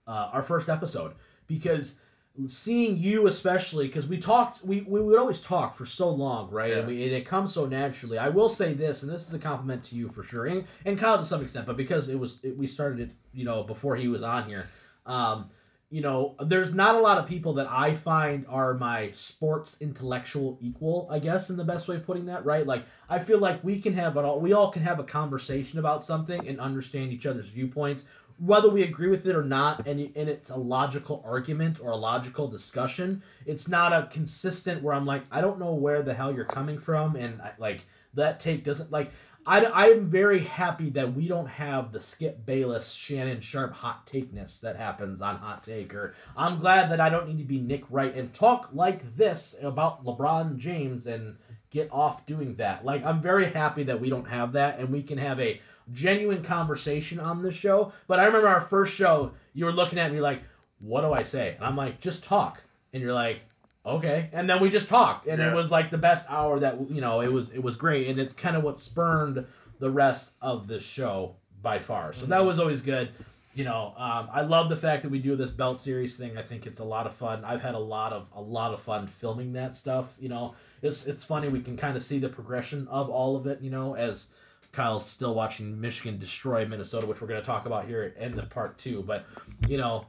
[0.07, 1.13] uh, our first episode
[1.47, 1.99] because
[2.47, 6.73] seeing you, especially because we talked, we, we would always talk for so long, right?
[6.73, 8.17] And, we, and it comes so naturally.
[8.17, 10.97] I will say this, and this is a compliment to you for sure, and, and
[10.97, 13.95] Kyle to some extent, but because it was it, we started it, you know, before
[13.95, 14.67] he was on here.
[15.05, 15.49] Um,
[15.93, 20.57] you know, there's not a lot of people that I find are my sports intellectual
[20.59, 22.65] equal, I guess, in the best way of putting that, right?
[22.65, 25.77] Like, I feel like we can have it all, we all can have a conversation
[25.77, 28.05] about something and understand each other's viewpoints,
[28.37, 31.95] whether we agree with it or not, and, and it's a logical argument or a
[31.95, 33.23] logical discussion.
[33.45, 36.79] It's not a consistent where I'm like, I don't know where the hell you're coming
[36.79, 39.11] from, and I, like, that take doesn't, like,
[39.45, 44.61] I, I'm very happy that we don't have the Skip Bayless, Shannon Sharpe hot takeness
[44.61, 45.93] that happens on Hot Take.
[45.93, 49.55] Or I'm glad that I don't need to be Nick Wright and talk like this
[49.61, 51.35] about LeBron James and
[51.71, 52.85] get off doing that.
[52.85, 55.59] Like I'm very happy that we don't have that and we can have a
[55.91, 57.91] genuine conversation on this show.
[58.07, 60.41] But I remember our first show, you were looking at me like,
[60.79, 62.61] "What do I say?" And I'm like, "Just talk."
[62.93, 63.41] And you're like,
[63.85, 64.29] okay.
[64.31, 67.21] And then we just talked and it was like the best hour that you know
[67.21, 69.45] it was it was great and it's kind of what spurned
[69.79, 72.13] the rest of the show by far.
[72.13, 73.09] So that was always good.
[73.55, 76.37] You know um, i love the fact that we do this belt series thing.
[76.37, 77.45] I think it's a lot of fun.
[77.45, 80.55] I've had a lot of a lot of fun filming that stuff you know.
[80.81, 83.69] It's it's funny we can kind of see the progression of all of it you
[83.69, 84.29] know as
[84.73, 88.43] kyle's still watching michigan destroy minnesota which we're going to talk about here in the
[88.43, 89.25] part two but
[89.67, 90.05] you know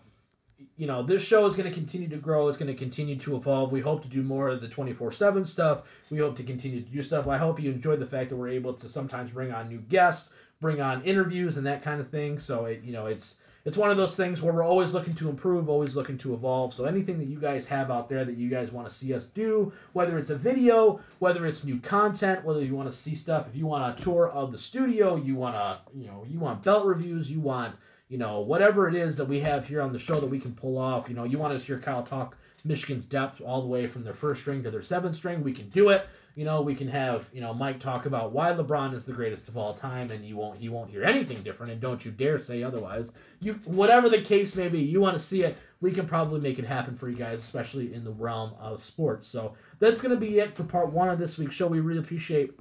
[0.77, 2.49] you know, this show is going to continue to grow.
[2.49, 3.73] It's going to continue to evolve.
[3.73, 5.83] We hope to do more of the 24 7 stuff.
[6.11, 7.27] We hope to continue to do stuff.
[7.27, 10.31] I hope you enjoyed the fact that we're able to sometimes bring on new guests,
[10.61, 12.39] bring on interviews, and that kind of thing.
[12.39, 13.39] So, it, you know, it's.
[13.65, 16.75] It's one of those things where we're always looking to improve, always looking to evolve.
[16.75, 19.27] So anything that you guys have out there that you guys want to see us
[19.27, 23.47] do, whether it's a video, whether it's new content, whether you want to see stuff,
[23.49, 26.63] if you want a tour of the studio, you want to, you know, you want
[26.63, 27.75] belt reviews, you want
[28.11, 30.55] you know, whatever it is that we have here on the show that we can
[30.55, 31.09] pull off.
[31.09, 34.15] You know, you want to hear Kyle talk Michigan's depth all the way from their
[34.15, 36.07] first string to their seventh string, we can do it.
[36.35, 39.49] You know, we can have you know Mike talk about why LeBron is the greatest
[39.49, 42.39] of all time, and you won't he won't hear anything different, and don't you dare
[42.41, 43.13] say otherwise.
[43.41, 46.59] You whatever the case may be, you want to see it, we can probably make
[46.59, 49.29] it happen for you guys, especially in the realm of sports.
[49.29, 51.69] So that's gonna be it for part one of this week's show.
[51.69, 52.53] We really appreciate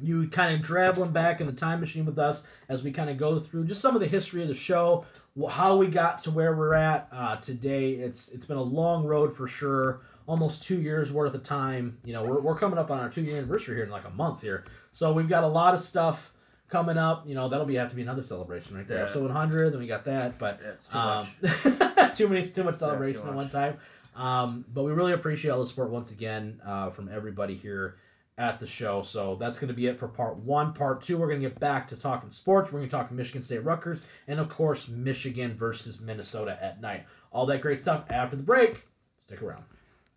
[0.00, 3.16] you kind of traveling back in the time machine with us as we kind of
[3.16, 5.04] go through just some of the history of the show,
[5.50, 7.92] how we got to where we're at uh, today.
[7.92, 11.98] It's it's been a long road for sure, almost two years worth of time.
[12.04, 14.10] You know, we're, we're coming up on our two year anniversary here in like a
[14.10, 16.32] month here, so we've got a lot of stuff
[16.68, 17.26] coming up.
[17.26, 18.98] You know, that'll be have to be another celebration right there.
[18.98, 19.04] Yeah.
[19.04, 22.16] Episode 100, then we got that, but Yeah, it's too um, much.
[22.16, 23.78] too many, too much too celebration at one time.
[24.16, 27.96] Um, but we really appreciate all the support once again uh, from everybody here
[28.38, 29.02] at the show.
[29.02, 30.72] So that's going to be it for part one.
[30.72, 32.72] Part two, we're going to get back to talking sports.
[32.72, 37.04] We're going to talk Michigan State Rutgers, and of course, Michigan versus Minnesota at night.
[37.32, 38.86] All that great stuff after the break.
[39.18, 39.64] Stick around.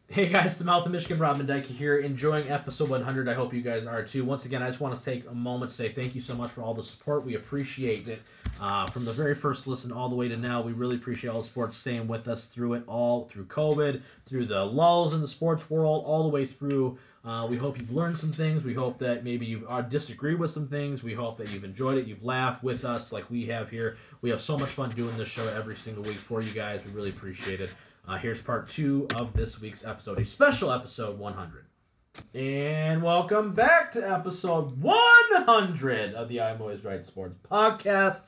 [0.10, 3.28] Hey guys, the Mouth of Michigan, Rob Dyke here, enjoying episode 100.
[3.28, 4.24] I hope you guys are too.
[4.24, 6.50] Once again, I just want to take a moment to say thank you so much
[6.52, 7.26] for all the support.
[7.26, 8.22] We appreciate it.
[8.62, 11.42] Uh, from the very first listen all the way to now, we really appreciate all
[11.42, 15.28] the sports staying with us through it all, through COVID, through the lulls in the
[15.28, 16.98] sports world, all the way through.
[17.26, 18.64] Uh, we hope you've learned some things.
[18.64, 21.04] We hope that maybe you uh, disagree with some things.
[21.04, 22.08] We hope that you've enjoyed it.
[22.08, 23.98] You've laughed with us like we have here.
[24.22, 26.80] We have so much fun doing this show every single week for you guys.
[26.86, 27.72] We really appreciate it.
[28.08, 31.66] Uh, here's part two of this week's episode, a special episode 100.
[32.34, 38.22] And welcome back to episode 100 of the I'm Always Right Sports podcast.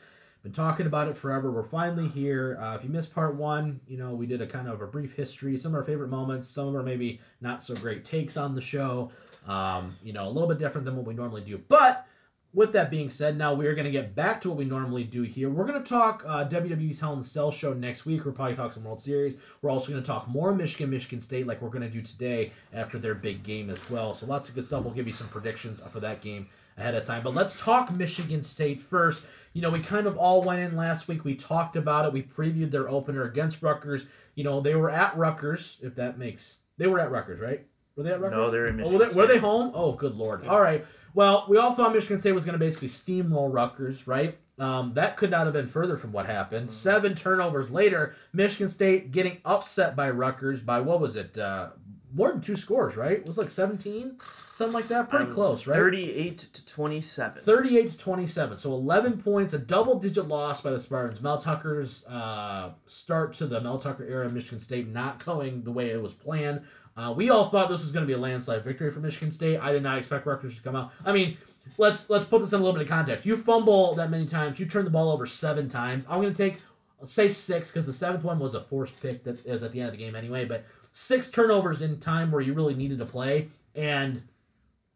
[0.44, 1.50] Been talking about it forever.
[1.50, 2.58] We're finally here.
[2.62, 5.14] Uh, if you missed part one, you know we did a kind of a brief
[5.14, 8.56] history, some of our favorite moments, some of our maybe not so great takes on
[8.56, 9.12] the show.
[9.48, 12.06] Um, you know, a little bit different than what we normally do, but
[12.54, 15.04] with that being said, now we are going to get back to what we normally
[15.04, 15.50] do here.
[15.50, 18.26] We're going to talk uh, WWE's Hell in the Cell show next week.
[18.26, 19.36] We'll probably talk some World Series.
[19.62, 22.52] We're also going to talk more Michigan, Michigan State, like we're going to do today
[22.74, 24.16] after their big game as well.
[24.16, 24.84] So lots of good stuff.
[24.84, 27.22] We'll give you some predictions for that game ahead of time.
[27.22, 29.24] But let's talk Michigan State first.
[29.54, 31.24] You know, we kind of all went in last week.
[31.24, 32.14] We talked about it.
[32.14, 34.06] We previewed their opener against Rutgers.
[34.36, 36.60] You know, they were at Rutgers, if that makes.
[36.78, 37.66] They were at Rutgers, right?
[37.96, 38.38] Were they at Rutgers?
[38.38, 39.00] No, they're in Oh, Michigan.
[39.00, 39.72] were, they, were they home?
[39.76, 40.48] Oh, good lord.
[40.48, 40.86] All right.
[41.14, 44.38] Well, we all thought Michigan State was going to basically steamroll Rutgers, right?
[44.60, 46.72] Um, that could not have been further from what happened.
[46.72, 51.38] Seven turnovers later, Michigan State getting upset by Rutgers by what was it?
[51.38, 51.70] Uh,
[52.14, 53.14] more than two scores, right?
[53.20, 54.18] It was like 17,
[54.58, 55.10] something like that.
[55.10, 55.76] Pretty Um, close, right?
[55.76, 57.42] Thirty-eight to twenty-seven.
[57.44, 58.58] 38 to 27.
[58.58, 61.22] So 11 points, a double digit loss by the Spartans.
[61.22, 65.72] Mel Tucker's uh, start to the Mel Tucker era of Michigan State not going the
[65.72, 66.62] way it was planned.
[67.00, 69.58] Uh, we all thought this was going to be a landslide victory for Michigan State.
[69.58, 70.92] I did not expect Rutgers to come out.
[71.06, 71.38] I mean,
[71.78, 73.26] let's let's put this in a little bit of context.
[73.26, 76.06] You fumble that many times, you turn the ball over seven times.
[76.10, 76.60] I'm going to take,
[77.06, 79.88] say six, because the seventh one was a forced pick that is at the end
[79.88, 80.44] of the game anyway.
[80.44, 84.22] But six turnovers in time where you really needed to play, and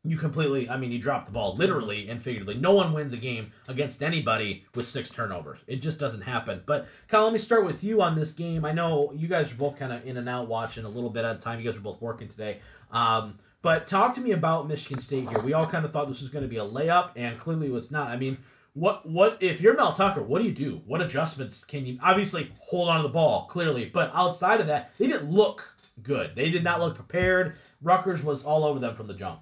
[0.06, 3.18] you completely i mean you dropped the ball literally and figuratively no one wins a
[3.18, 7.66] game against anybody with six turnovers it just doesn't happen but kyle let me start
[7.66, 10.28] with you on this game i know you guys are both kind of in and
[10.28, 12.60] out watching a little bit at a time you guys are both working today
[12.92, 16.22] um, but talk to me about michigan state here we all kind of thought this
[16.22, 18.38] was going to be a layup and clearly it's not i mean
[18.74, 20.24] what what if you're Mel Tucker?
[20.24, 20.82] What do you do?
[20.88, 24.98] What adjustments can you obviously hold on to the ball clearly, but outside of that,
[24.98, 25.64] they didn't look
[26.02, 26.32] good.
[26.36, 27.56] They did not look prepared.
[27.84, 29.42] Rutgers was all over them from the jump.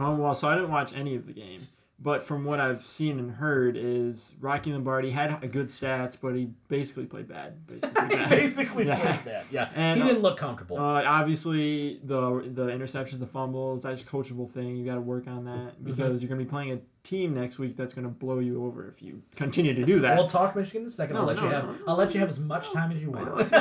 [0.00, 1.60] Um, well, so I didn't watch any of the game,
[1.98, 6.34] but from what I've seen and heard, is Rocky Lombardi had a good stats, but
[6.34, 7.66] he basically played bad.
[7.66, 8.30] Basically, bad.
[8.30, 9.00] basically Yeah.
[9.00, 9.44] played bad.
[9.50, 10.78] Yeah, And, he didn't look comfortable.
[10.78, 12.20] Uh, obviously, the
[12.54, 14.76] the interceptions, the fumbles, that's a coachable thing.
[14.76, 15.64] You got to work on Mm-hmm.
[15.66, 18.38] that because you're going to be playing a team next week that's going to blow
[18.40, 20.16] you over if you continue to do that.
[20.16, 21.16] we'll talk Michigan in a second.
[21.16, 21.64] I'll let no, you have.
[21.64, 21.78] no, no.
[21.88, 23.40] I'll let you have as much time as you want.
[23.40, 23.52] it's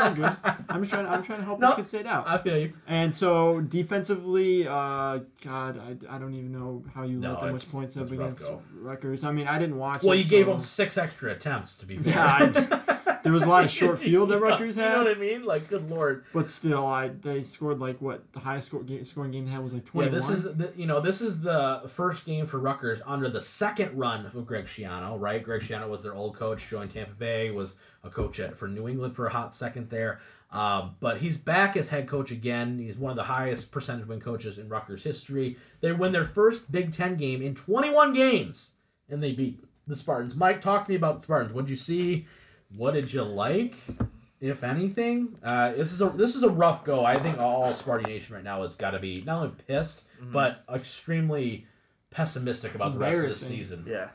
[0.00, 0.36] all good.
[0.68, 1.06] I'm just trying.
[1.06, 1.68] I'm trying to help No.
[1.68, 2.24] Michigan State out.
[2.26, 2.72] I feel you.
[2.86, 7.52] And so defensively, uh, God, I, I don't even know how you No, let that
[7.52, 8.62] much points up against go.
[8.74, 9.24] Rutgers.
[9.24, 10.02] I mean, I didn't watch.
[10.02, 12.12] Well, it, you gave them six extra attempts to be fair.
[12.14, 12.80] Yeah,
[13.24, 14.84] There was a lot of short field that Rutgers had.
[14.84, 15.44] You know what I mean?
[15.44, 16.24] Like, good lord.
[16.34, 19.64] but still, I they scored like what the highest score, ga- scoring game they had
[19.64, 20.10] was like twenty.
[20.10, 23.40] Yeah, this is the, you know this is the first game for Rutgers under the
[23.40, 25.42] second run of Greg Schiano, right?
[25.42, 28.86] Greg Schiano was their old coach, joined Tampa Bay, was a coach at, for New
[28.88, 30.20] England for a hot second there.
[30.52, 32.78] Um, but he's back as head coach again.
[32.78, 35.56] He's one of the highest percentage win coaches in Rutgers history.
[35.80, 38.72] They win their first Big Ten game in 21 games,
[39.08, 40.36] and they beat the Spartans.
[40.36, 41.52] Mike, talk to me about the Spartans.
[41.52, 42.26] What'd you see?
[42.76, 43.76] What did you like?
[44.40, 47.04] If anything, uh, this is a this is a rough go.
[47.04, 50.32] I think all Sparty Nation right now has got to be not only pissed, Mm-hmm.
[50.32, 51.66] but extremely
[52.10, 53.84] pessimistic about the rest of the season.
[53.88, 54.08] Yeah.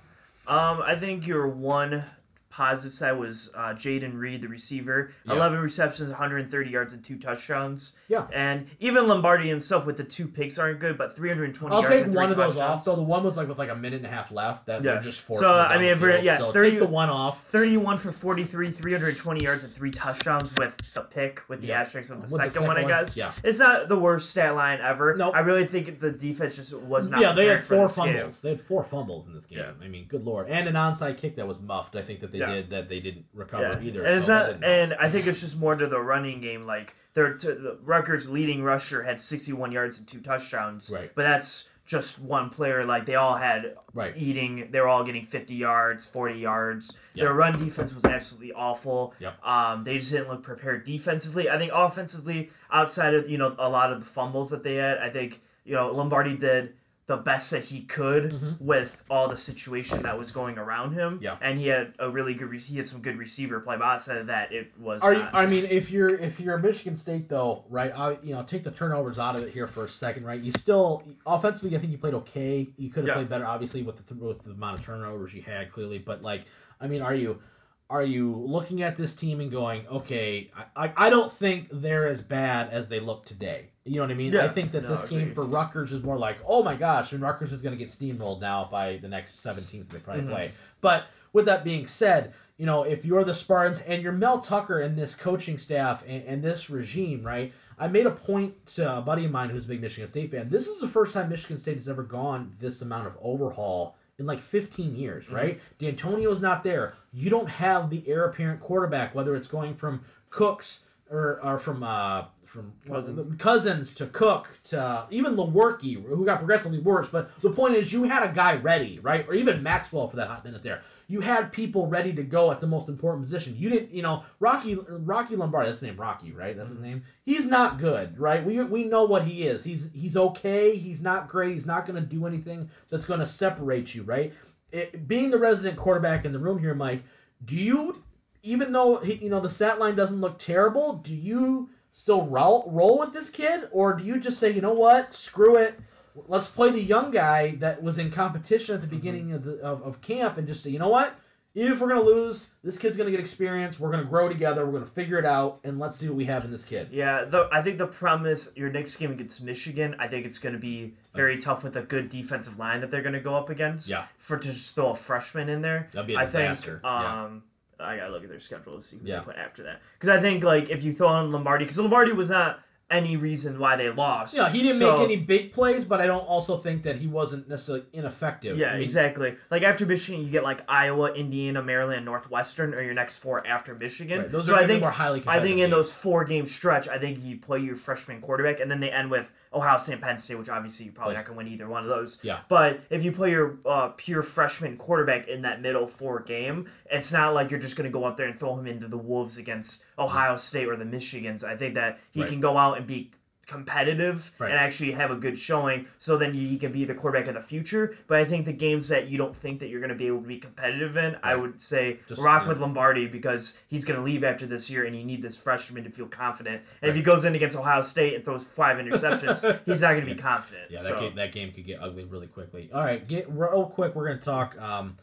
[0.48, 2.04] Um, I think your one
[2.50, 5.12] positive side was uh, Jayden Reed, the receiver.
[5.26, 5.34] Yeah.
[5.34, 7.94] 11 receptions, 130 yards, and two touchdowns.
[8.08, 8.26] Yeah.
[8.34, 12.04] And even Lombardi himself with the two picks aren't good, but 320 I'll yards take
[12.06, 13.98] and three one of those off So The one was like with like a minute
[13.98, 14.94] and a half left that Yeah.
[14.94, 15.42] they're just forced.
[15.42, 17.46] So, I mean, if we're- yeah, so 30 take the one off.
[17.48, 21.82] 31 for 43, 320 yards, and three touchdowns with the pick, with the Yeah.
[21.82, 23.16] asterisk of the With the second, second one, I guess.
[23.16, 23.32] yeah.
[23.44, 25.16] It's not the worst stat line ever.
[25.16, 25.36] Nope.
[25.36, 28.14] I really think the defense just was not Yeah, they had four this game.
[28.16, 28.42] fumbles.
[28.42, 29.60] They had four fumbles in this game.
[29.60, 29.72] Yeah.
[29.84, 31.96] I mean, good lord, and an onside kick that was muffed.
[31.96, 32.54] I think that they Yeah.
[32.54, 33.82] did that they didn't recover Yeah.
[33.82, 34.04] either.
[34.04, 36.66] And it's so not, and I think it's just more to the running game.
[36.66, 40.90] Like their to, the Rutgers' leading rusher had 61 yards and two touchdowns.
[40.94, 41.12] Right.
[41.16, 42.86] But that's just one player.
[42.86, 44.14] Like they all had Right.
[44.16, 44.70] eating.
[44.72, 46.96] They were all getting 50 yards, 40 yards.
[47.16, 47.24] Yep.
[47.26, 49.16] Their run defense was absolutely awful.
[49.20, 49.44] Yep.
[49.44, 51.50] Um, they just didn't look prepared defensively.
[51.50, 55.00] I think offensively, outside of you know a lot of the fumbles that they had,
[55.00, 56.76] I think you know Lombardi did
[57.10, 58.62] the best that he could Mhm.
[58.62, 61.18] with all the situation that was going around him.
[61.22, 61.38] Yeah.
[61.42, 62.50] And he had a really good.
[62.50, 65.02] Re- he had some good receiver play, but outside of that, it was.
[65.02, 65.28] Are you.
[65.34, 67.92] I mean, if you're if you're Michigan State though, right?
[67.94, 70.40] I, you know, take the turnovers out of it here for a second, right?
[70.40, 72.70] You still offensively, I think you played okay.
[72.78, 73.14] You could have Yeah.
[73.16, 75.98] played better, obviously, with the with the amount of turnovers you had, clearly.
[75.98, 76.46] But like,
[76.80, 77.42] I mean, are you
[77.90, 82.08] are you looking at this team and going, okay, I, I, I don't think they're
[82.08, 83.72] as bad as they look today.
[83.90, 84.34] You know what I mean?
[84.34, 84.46] Yeah.
[84.46, 85.36] I think that No, this game agreed.
[85.36, 88.40] for Rutgers is more like, oh my gosh, and Rutgers is going to get steamrolled
[88.40, 90.30] now by the next seven teams that they probably Mhm.
[90.30, 90.52] play.
[90.82, 94.80] But with that being said, you know, if you're the Spartans and you're Mel Tucker
[94.80, 97.52] and this coaching staff and, and this regime, right?
[97.80, 100.50] I made a point to a buddy of mine who's a big Michigan State fan.
[100.50, 104.26] This is the first time Michigan State has ever gone this amount of overhaul in
[104.26, 105.62] like 15 years, right?
[105.80, 106.94] D'Antonio's not there.
[107.14, 111.82] You don't have the heir apparent quarterback, whether it's going from Cooks or, or from
[111.84, 113.36] uh, from Cousins.
[113.40, 117.10] Cousins to Cook to even Lewerke, who got progressively worse.
[117.10, 119.26] But the point is, you had a guy ready, right?
[119.28, 120.82] Or even Maxwell for that hot minute there.
[121.08, 123.56] You had people ready to go at the most important position.
[123.58, 125.70] You didn't, you know, Rocky Rocky Lombardi.
[125.70, 126.58] That's his name, Rocky, right?
[126.58, 127.04] That's his name.
[127.24, 128.44] He's not good, right?
[128.44, 129.64] We, we know what he is.
[129.64, 130.76] He's he's okay.
[130.76, 131.54] He's not great.
[131.54, 134.34] He's not going to do anything that's going to separate you, right?
[134.72, 137.04] It, being the resident quarterback in the room here, Mike,
[137.44, 138.04] do you,
[138.44, 143.00] even though you know the stat line doesn't look terrible, do you still roll, roll
[143.00, 145.80] with this kid, or do you just say, you know what, screw it,
[146.28, 148.96] let's play the young guy that was in competition at the mm-hmm.
[148.96, 151.16] beginning of, the, of, of camp, and just say, you know what,
[151.56, 153.80] if we're gonna lose, this kid's gonna get experience.
[153.80, 154.66] We're gonna grow together.
[154.66, 156.90] We're gonna figure it out, and let's see what we have in this kid.
[156.92, 159.96] Yeah, the, I think the problem is your next game against Michigan.
[160.00, 163.02] I think it's going to be very tough with a good defensive line that they're
[163.02, 163.90] going to go up against.
[163.90, 164.06] Yeah.
[164.18, 166.74] For to just throw a freshman in there, That'd be a I disaster.
[166.74, 166.84] think.
[166.84, 167.24] Yeah.
[167.24, 167.44] Um,
[167.80, 169.20] I gotta look at their schedule to see who Yeah.
[169.20, 169.82] they put after that.
[170.00, 172.60] Because I think like if you throw in Lombardi, because Lombardi was not
[172.92, 174.36] any reason why they lost.
[174.36, 177.08] Yeah, he didn't So- make any big plays, but I don't also think that he
[177.08, 178.58] wasn't necessarily ineffective.
[178.58, 179.36] Yeah, I mean, exactly.
[179.52, 183.76] Like after Michigan, you get like Iowa, Indiana, Maryland, Northwestern, or your next four after
[183.76, 184.20] Michigan.
[184.22, 185.72] Right, those so are I think more highly I think in games.
[185.72, 189.12] those four game stretch, I think you play your freshman quarterback, and then they end
[189.12, 191.84] with Ohio State, Penn State, which obviously you're probably not going to win either one
[191.84, 192.20] of those.
[192.22, 192.40] Yeah.
[192.50, 197.12] But if you play your uh, pure freshman quarterback in that middle four game, it's
[197.12, 199.38] not like you're just going to go out there and throw him into the wolves
[199.38, 201.44] against Ohio State or the Michigans.
[201.44, 202.30] I think that he Right.
[202.30, 203.12] can go out and be
[203.60, 204.52] competitive Right.
[204.52, 207.42] and actually have a good showing so then he can be the quarterback of the
[207.42, 210.06] future but i think the games that you don't think that you're going to be
[210.06, 212.50] able to be competitive in i would say Just, rock yeah.
[212.50, 215.84] with lombardi because he's going to leave after this year and you need this freshman
[215.86, 219.42] to feel confident and if he goes in against ohio state and throws five interceptions
[219.66, 221.00] he's not going to be confident Yeah, that, so.
[221.00, 222.70] game, that game could get ugly really quickly.
[222.72, 223.96] All right, get real quick.
[223.96, 224.56] We're gonna talk.
[224.62, 224.98] Um,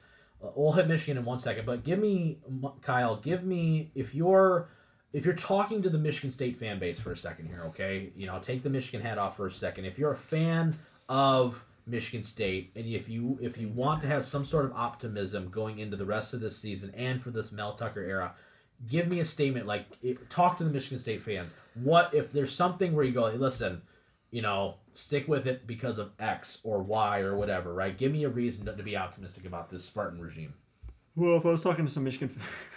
[0.55, 2.39] we'll hit Michigan in one second, but give me
[2.81, 3.17] Kyle.
[3.17, 4.69] Give me if you're
[5.17, 7.63] if you're talking to the Michigan State fan base for a second here.
[7.69, 9.87] Okay, you know, take the Michigan hat off for a second.
[9.87, 14.27] If you're a fan of Michigan State, and if you if you want to have
[14.27, 17.75] some sort of optimism going into the rest of this season and for this Mel
[17.75, 18.35] Tucker era,
[18.91, 19.67] give me a statement.
[19.67, 21.51] Like, it, talk to the Michigan State fans.
[21.73, 23.81] What if there's something where you go, hey, listen,
[24.31, 27.97] you know, stick with it because of X or Y or whatever, right?
[27.97, 30.53] Give me a reason to, to be optimistic about this Spartan regime.
[31.15, 32.39] Well, if I was talking to some Michigan,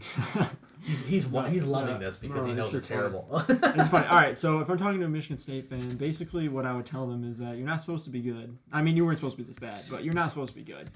[0.80, 1.98] He's he's he's loving Yeah.
[1.98, 2.98] this because No, he knows it's, funny.
[3.00, 3.44] terrible.
[3.48, 4.06] it's funny.
[4.06, 6.86] All right, so if I'm talking to a Michigan State fan, basically what I would
[6.86, 8.56] tell them is that you're not supposed to be good.
[8.72, 10.62] I mean, you weren't supposed to be this bad, but you're not supposed to be
[10.64, 10.88] good.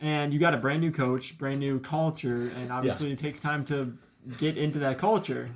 [0.00, 3.64] And you got a brand new coach, brand new culture, and obviously it takes time
[3.66, 3.96] to
[4.36, 5.48] get into that culture.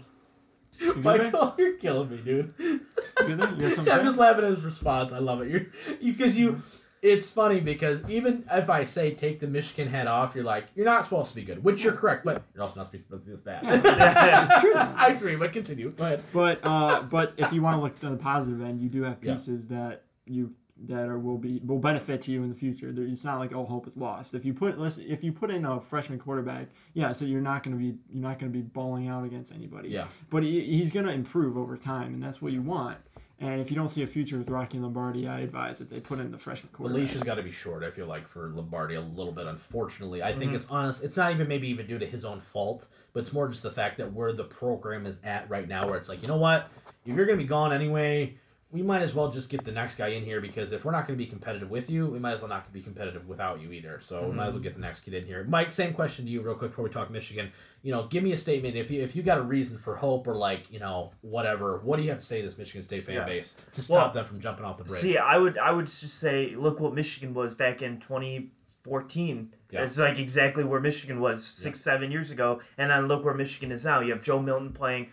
[0.78, 0.94] You?
[0.94, 2.54] Michael, you're killing me, dude.
[2.58, 2.80] You?
[3.28, 5.12] You I'm just laughing at his response.
[5.12, 5.48] I love it.
[5.50, 5.66] You're
[6.00, 6.62] you because you.
[7.06, 10.84] It's funny because even if I say take the Michigan head off, you're like you're
[10.86, 13.30] not supposed to be good, which you're correct, but you're also not supposed to be
[13.32, 13.62] this bad.
[14.52, 14.74] It's true.
[14.74, 15.90] I agree, but continue.
[15.90, 16.22] Go ahead.
[16.32, 19.18] But uh, but if you want to look to the positive end, you do have
[19.22, 19.34] Yeah.
[19.34, 20.52] pieces that you
[20.88, 22.92] that are will be will benefit to you in the future.
[22.96, 24.34] It's not like all hope is lost.
[24.34, 27.62] If you put listen, if you put in a freshman quarterback, yeah, so you're not
[27.62, 29.88] going to be you're not going to be bowling out against anybody.
[29.88, 30.08] Yeah.
[30.28, 32.98] But he, he's going to improve over time, and that's what you want.
[33.38, 36.18] And if you don't see a future with Rocky Lombardi, I advise that they put
[36.20, 37.02] in the freshman The quarterback.
[37.02, 37.84] leash has got to be short.
[37.84, 39.46] I feel like for Lombardi a little bit.
[39.46, 40.38] Unfortunately, I Mm-hmm.
[40.40, 41.04] think it's honest.
[41.04, 43.70] It's not even maybe even due to his own fault, but it's more just the
[43.70, 46.70] fact that where the program is at right now, where it's like, you know what,
[47.04, 48.34] if you're gonna be gone anyway,
[48.76, 51.06] we might as well just get the next guy in here because if we're not
[51.06, 54.00] gonna be competitive with you, we might as well not be competitive without you either.
[54.02, 54.64] So we might as well mm-hmm.
[54.64, 55.44] get the next kid in here.
[55.48, 57.50] Mike, same question to you, real quick before we talk Michigan.
[57.82, 60.28] You know, give me a statement if you if you got a reason for hope
[60.28, 61.78] or like you know whatever.
[61.78, 63.24] What do you have to say to this Michigan State fan Yeah.
[63.24, 65.00] base to stop Well, them from jumping off the bridge?
[65.00, 69.54] See, I would I would just say look what Michigan was back in 2014.
[69.70, 69.84] Yeah.
[69.84, 73.72] It's like exactly where Michigan was six seven years ago, and then look where Michigan
[73.72, 74.00] is now.
[74.00, 75.08] You have Joe Milton playing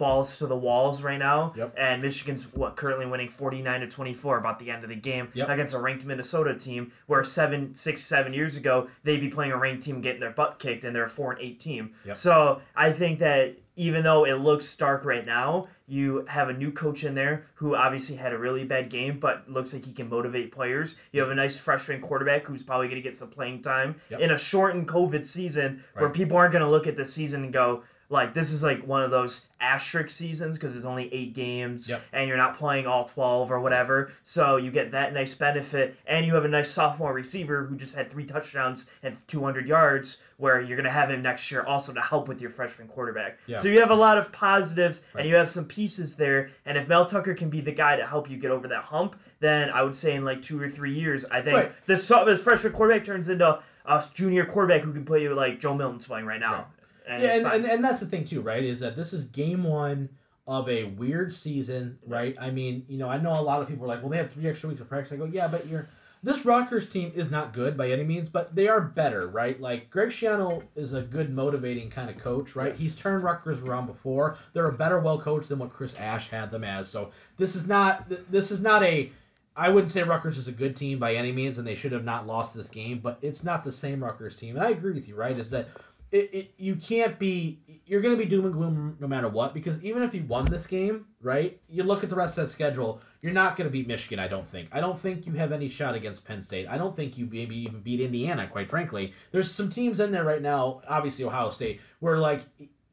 [0.00, 1.74] balls to the walls right now, Yep.
[1.78, 5.48] and Michigan's what currently winning 49 to 24 about the end of the game Yep.
[5.48, 6.90] against a ranked Minnesota team.
[7.06, 10.58] Where seven six seven years ago they'd be playing a ranked team getting their butt
[10.58, 11.92] kicked, and they're a four and eight team.
[12.04, 12.18] Yep.
[12.18, 16.70] So I think that even though it looks stark right now, you have a new
[16.70, 20.08] coach in there who obviously had a really bad game, but looks like he can
[20.08, 20.96] motivate players.
[21.12, 24.30] You have a nice freshman quarterback who's probably going to get some playing time in
[24.32, 27.82] a shortened COVID season where people aren't going to look at the season and go,
[28.10, 32.02] like this is like one of those asterisk seasons because it's only eight games Yep.
[32.12, 34.10] and you're not playing all 12 or whatever.
[34.24, 37.94] So you get that nice benefit, and you have a nice sophomore receiver who just
[37.94, 41.92] had three touchdowns and 200 yards, where you're going to have him next year also
[41.92, 43.38] to help with your freshman quarterback.
[43.46, 43.58] Yeah.
[43.58, 45.20] So you have a lot of positives Right.
[45.20, 46.50] and you have some pieces there.
[46.66, 49.14] And if Mel Tucker can be the guy to help you get over that hump,
[49.38, 51.72] then I would say in like two or three years, I think Right.
[51.86, 55.74] this, this freshman quarterback turns into a junior quarterback who can play you like Joe
[55.74, 56.66] Milton's playing right now.
[57.10, 58.62] And yeah, and, and, and that's the thing too, right?
[58.62, 60.08] Is that this is game one
[60.46, 62.36] of a weird season, right?
[62.40, 64.32] I mean, you know, I know a lot of people are like, well, they have
[64.32, 65.12] three extra weeks of practice.
[65.12, 65.88] I go, yeah, but you're
[66.22, 69.58] this Rutgers team is not good by any means, but they are better, right?
[69.58, 72.72] Like Greg Schiano is a good motivating kind of coach, right?
[72.72, 72.78] Yes.
[72.78, 74.36] He's turned Rutgers around before.
[74.52, 76.88] They're a better well coached than what Chris Ash had them as.
[76.88, 79.10] So this is not this is not a
[79.56, 82.04] I wouldn't say Rutgers is a good team by any means, and they should have
[82.04, 83.00] not lost this game.
[83.02, 85.14] But it's not the same Rutgers team, and I agree with you.
[85.14, 85.36] Right?
[85.36, 85.68] Is that
[86.12, 89.54] it, it, you can't be you're going to be doom and gloom no matter what
[89.54, 92.52] because even if you won this game right you look at the rest of the
[92.52, 95.52] schedule you're not going to beat michigan i don't think i don't think you have
[95.52, 99.12] any shot against penn state i don't think you maybe even beat indiana quite frankly
[99.30, 102.44] there's some teams in there right now obviously ohio state where like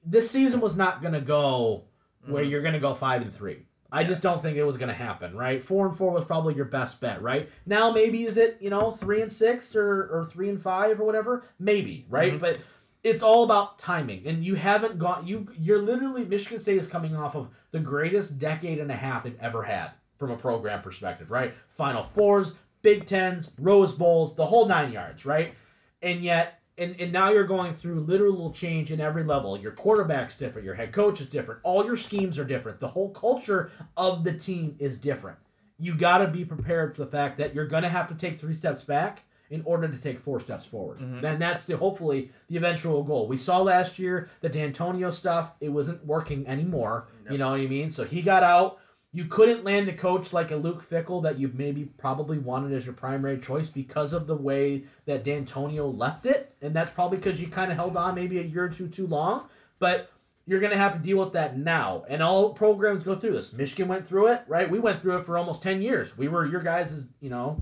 [0.06, 1.84] this season was not going to go
[2.28, 4.90] where you're going to go five and three I just don't think it was going
[4.90, 5.64] to happen, right?
[5.64, 7.50] Four and four was probably your best bet, right?
[7.66, 11.06] Now maybe is it you know three and six or, or three and five or
[11.06, 11.46] whatever?
[11.58, 12.34] Maybe, right?
[12.34, 12.40] Mhm.
[12.40, 12.58] But
[13.04, 15.26] it's all about timing, and you haven't gone.
[15.26, 19.24] You you're literally Michigan State is coming off of the greatest decade and a half
[19.24, 21.54] they've ever had from a program perspective, right?
[21.76, 25.54] Final fours, Big Tens, Rose Bowls, the whole nine yards, right?
[26.02, 29.58] And yet, and, and now you're going through literal change in every level.
[29.58, 32.80] Your quarterback's different, your head coach is different, all your schemes are different.
[32.80, 35.38] The whole culture of the team is different.
[35.80, 38.40] You got to be prepared for the fact that you're going to have to take
[38.40, 41.00] three steps back in order to take four steps forward.
[41.00, 41.24] Mhm.
[41.24, 43.28] And that's the hopefully the eventual goal.
[43.28, 47.08] We saw last year the D'Antonio stuff; it wasn't working anymore.
[47.30, 47.92] You know what I mean?
[47.92, 48.80] So he got out.
[49.14, 52.86] You couldn't land the coach like a Luke Fickell that you maybe probably wanted as
[52.86, 57.40] your primary choice because of the way that D'Antonio left it, and that's probably because
[57.42, 59.46] you kind of held on maybe a year or two too long.
[59.80, 60.10] But
[60.46, 63.54] you're going to have to deal with that now, and all programs go through this.
[63.54, 64.70] Michigan went through it, right?
[64.70, 66.18] We went through it for almost ten years.
[66.18, 67.62] We were your guys' you know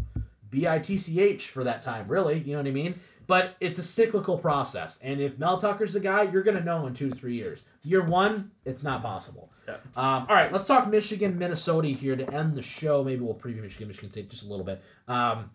[0.52, 2.40] bitch for that time, really.
[2.40, 3.00] You know what I mean?
[3.28, 6.86] But it's a cyclical process, and if Mel Tucker's the guy, you're going to know
[6.86, 7.64] in two to three years.
[7.84, 9.52] Year one, it's not possible.
[9.68, 9.78] Yeah.
[9.96, 13.04] Um, all right, let's talk Michigan, Minnesota here to end the show.
[13.04, 14.84] Maybe we'll preview Michigan, Michigan State just a little bit.
[15.08, 15.50] Um,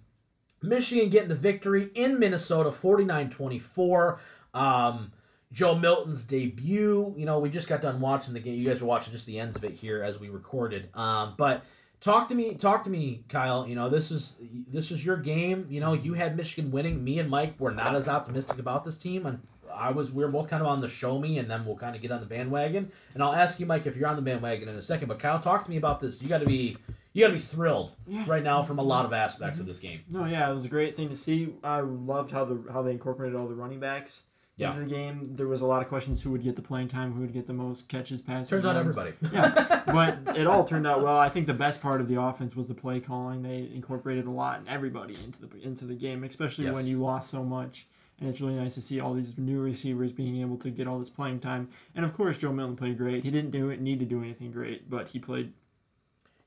[0.63, 4.19] Michigan getting the victory in Minnesota, 49-24.
[4.53, 5.13] Um,
[5.53, 7.15] Joe Milton's debut.
[7.17, 8.55] You know, we just got done watching the game.
[8.55, 10.89] You guys were watching just the ends of it here as we recorded.
[10.95, 11.65] Um, but
[12.01, 13.67] talk to me, talk to me, Kyle.
[13.67, 14.37] You know, this is
[14.69, 15.67] this is your game.
[15.71, 17.03] You know, you had Michigan winning.
[17.05, 19.41] Me and Mike were not as optimistic about this team, and
[19.73, 20.11] I was.
[20.11, 22.11] we are both kind of on the show me, and then we'll kind of get
[22.11, 22.91] on the bandwagon.
[23.15, 25.09] And I'll ask you, Mike, if you're on the bandwagon in a second.
[25.09, 26.21] But Kyle, talk to me about this.
[26.23, 26.77] You got to be
[27.13, 28.25] you got to be thrilled Yeah.
[28.29, 30.01] right now from a lot of aspects of this game.
[30.09, 31.55] No, yeah, it was a great thing to see.
[31.65, 34.23] I loved how the how they incorporated all the running backs
[34.61, 34.69] Yeah.
[34.69, 35.31] into the game.
[35.35, 37.47] There was a lot of questions: who would get the playing time, who would get
[37.47, 38.51] the most catches, passes.
[38.51, 39.13] Turns out everybody.
[39.33, 41.19] Yeah, but it all turned out well.
[41.19, 43.43] I think the best part of the offense was the play calling.
[43.43, 46.75] They incorporated a lot and everybody into the into the game, especially Yes.
[46.75, 47.87] when you lost so much.
[48.21, 50.99] And it's really nice to see all these new receivers being able to get all
[50.99, 51.71] this playing time.
[51.95, 53.25] And of course, Joe Milton played great.
[53.25, 55.55] He didn't do it need to do anything great, but he played.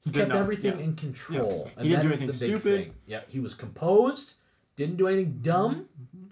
[0.01, 0.83] He kept enough, everything yeah.
[0.83, 1.63] in control.
[1.65, 1.71] Yeah.
[1.77, 2.63] And He didn't that do anything stupid.
[2.83, 2.93] thing.
[3.07, 4.33] Yeah, he was composed,
[4.75, 5.87] didn't do anything dumb.
[5.99, 6.22] Mm-hmm.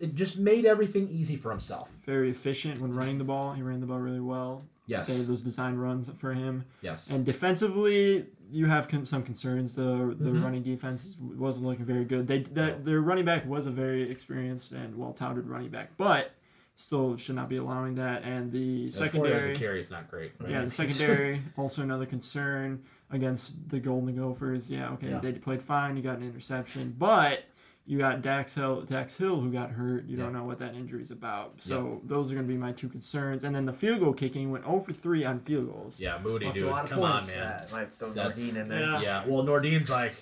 [0.00, 1.88] It just made everything easy for himself.
[2.06, 3.52] Very efficient when running the ball.
[3.52, 4.62] He ran the ball really well.
[4.86, 5.06] Yes.
[5.08, 6.64] They those design runs for him.
[6.80, 7.10] Yes.
[7.10, 9.74] And defensively, you have con- some concerns.
[9.74, 10.42] The the Mhm.
[10.42, 12.26] running defense wasn't looking very good.
[12.26, 16.30] They that their running back was a very experienced and well touted running back, but
[16.76, 18.22] still should not be allowing that.
[18.22, 20.32] And the The yards secondary, of carry is not great.
[20.38, 20.50] right?
[20.50, 24.70] yeah, the secondary also another concern against the Golden Gophers.
[24.70, 25.18] Yeah, okay, Yeah.
[25.20, 25.96] they played fine.
[25.96, 27.40] You got an interception, but
[27.88, 30.04] you got Dax Hill, Dax Hill who got hurt.
[30.06, 31.54] You don't know what that injury is about.
[31.56, 33.44] So those are going to be my two concerns.
[33.44, 35.98] And then the field goal kicking went 0 for 3 on field goals.
[35.98, 36.68] yeah, Moody, Left a dude.
[36.70, 37.38] lot of Come on, man.
[37.38, 38.80] Uh, yeah, might throw That's- Nordin in there.
[38.80, 39.00] Yeah.
[39.00, 39.24] Yeah.
[39.26, 40.14] Well, Nordin's like,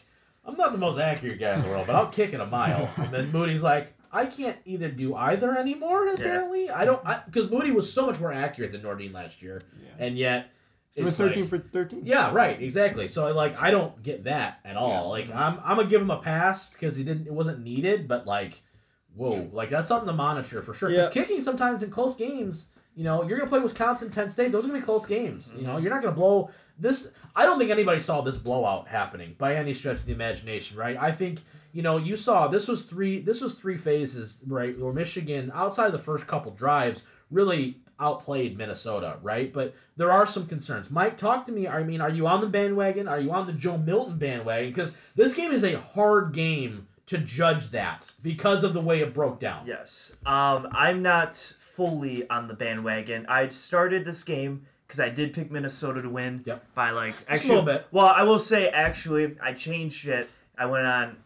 [0.44, 2.88] I'm not the most accurate guy in the world, but I'll kick it a mile.
[2.98, 6.06] And then Moody's like, I can't either do either anymore.
[6.06, 10.06] Apparently, I don't because Moody was so much more accurate than Nordin last year, Yeah.
[10.06, 10.50] and yet
[10.96, 12.06] It was it's like- 13 for 13.
[12.06, 13.06] Yeah, right, exactly.
[13.06, 14.90] So like I don't get that at all.
[14.90, 15.00] Yeah.
[15.00, 18.26] Like I'm I'm gonna give him a pass because he didn't it wasn't needed, but
[18.26, 18.62] like
[19.14, 20.88] whoa, like that's something to monitor for sure.
[20.88, 21.22] Because Yeah.
[21.22, 24.52] kicking sometimes in close games, you know, you're gonna play Wisconsin, Penn State.
[24.52, 25.52] Those are gonna be close games.
[25.54, 25.82] You know, mm-hmm.
[25.84, 27.12] you're not gonna blow this.
[27.34, 30.96] I don't think anybody saw this blowout happening by any stretch of the imagination, right?
[30.98, 31.40] I think
[31.72, 34.78] you know you saw this was three this was three phases, right?
[34.78, 39.52] Where Michigan outside of the first couple drives really outplayed Minnesota, right?
[39.52, 40.90] But there are some concerns.
[40.90, 41.66] Mike, talk to me.
[41.66, 43.08] I mean, are you on the bandwagon?
[43.08, 44.70] Are you on the Joe Milton bandwagon?
[44.70, 49.14] Because this game is a hard game to judge that because of the way it
[49.14, 49.66] broke down.
[49.66, 50.14] Yes.
[50.26, 53.26] Um, I'm not fully on the bandwagon.
[53.28, 56.74] I started this game because I did pick Minnesota to win Yep.
[56.74, 57.48] by like a actually.
[57.50, 57.86] little bit.
[57.92, 60.28] Well, I will say actually I changed it.
[60.58, 61.16] I went on.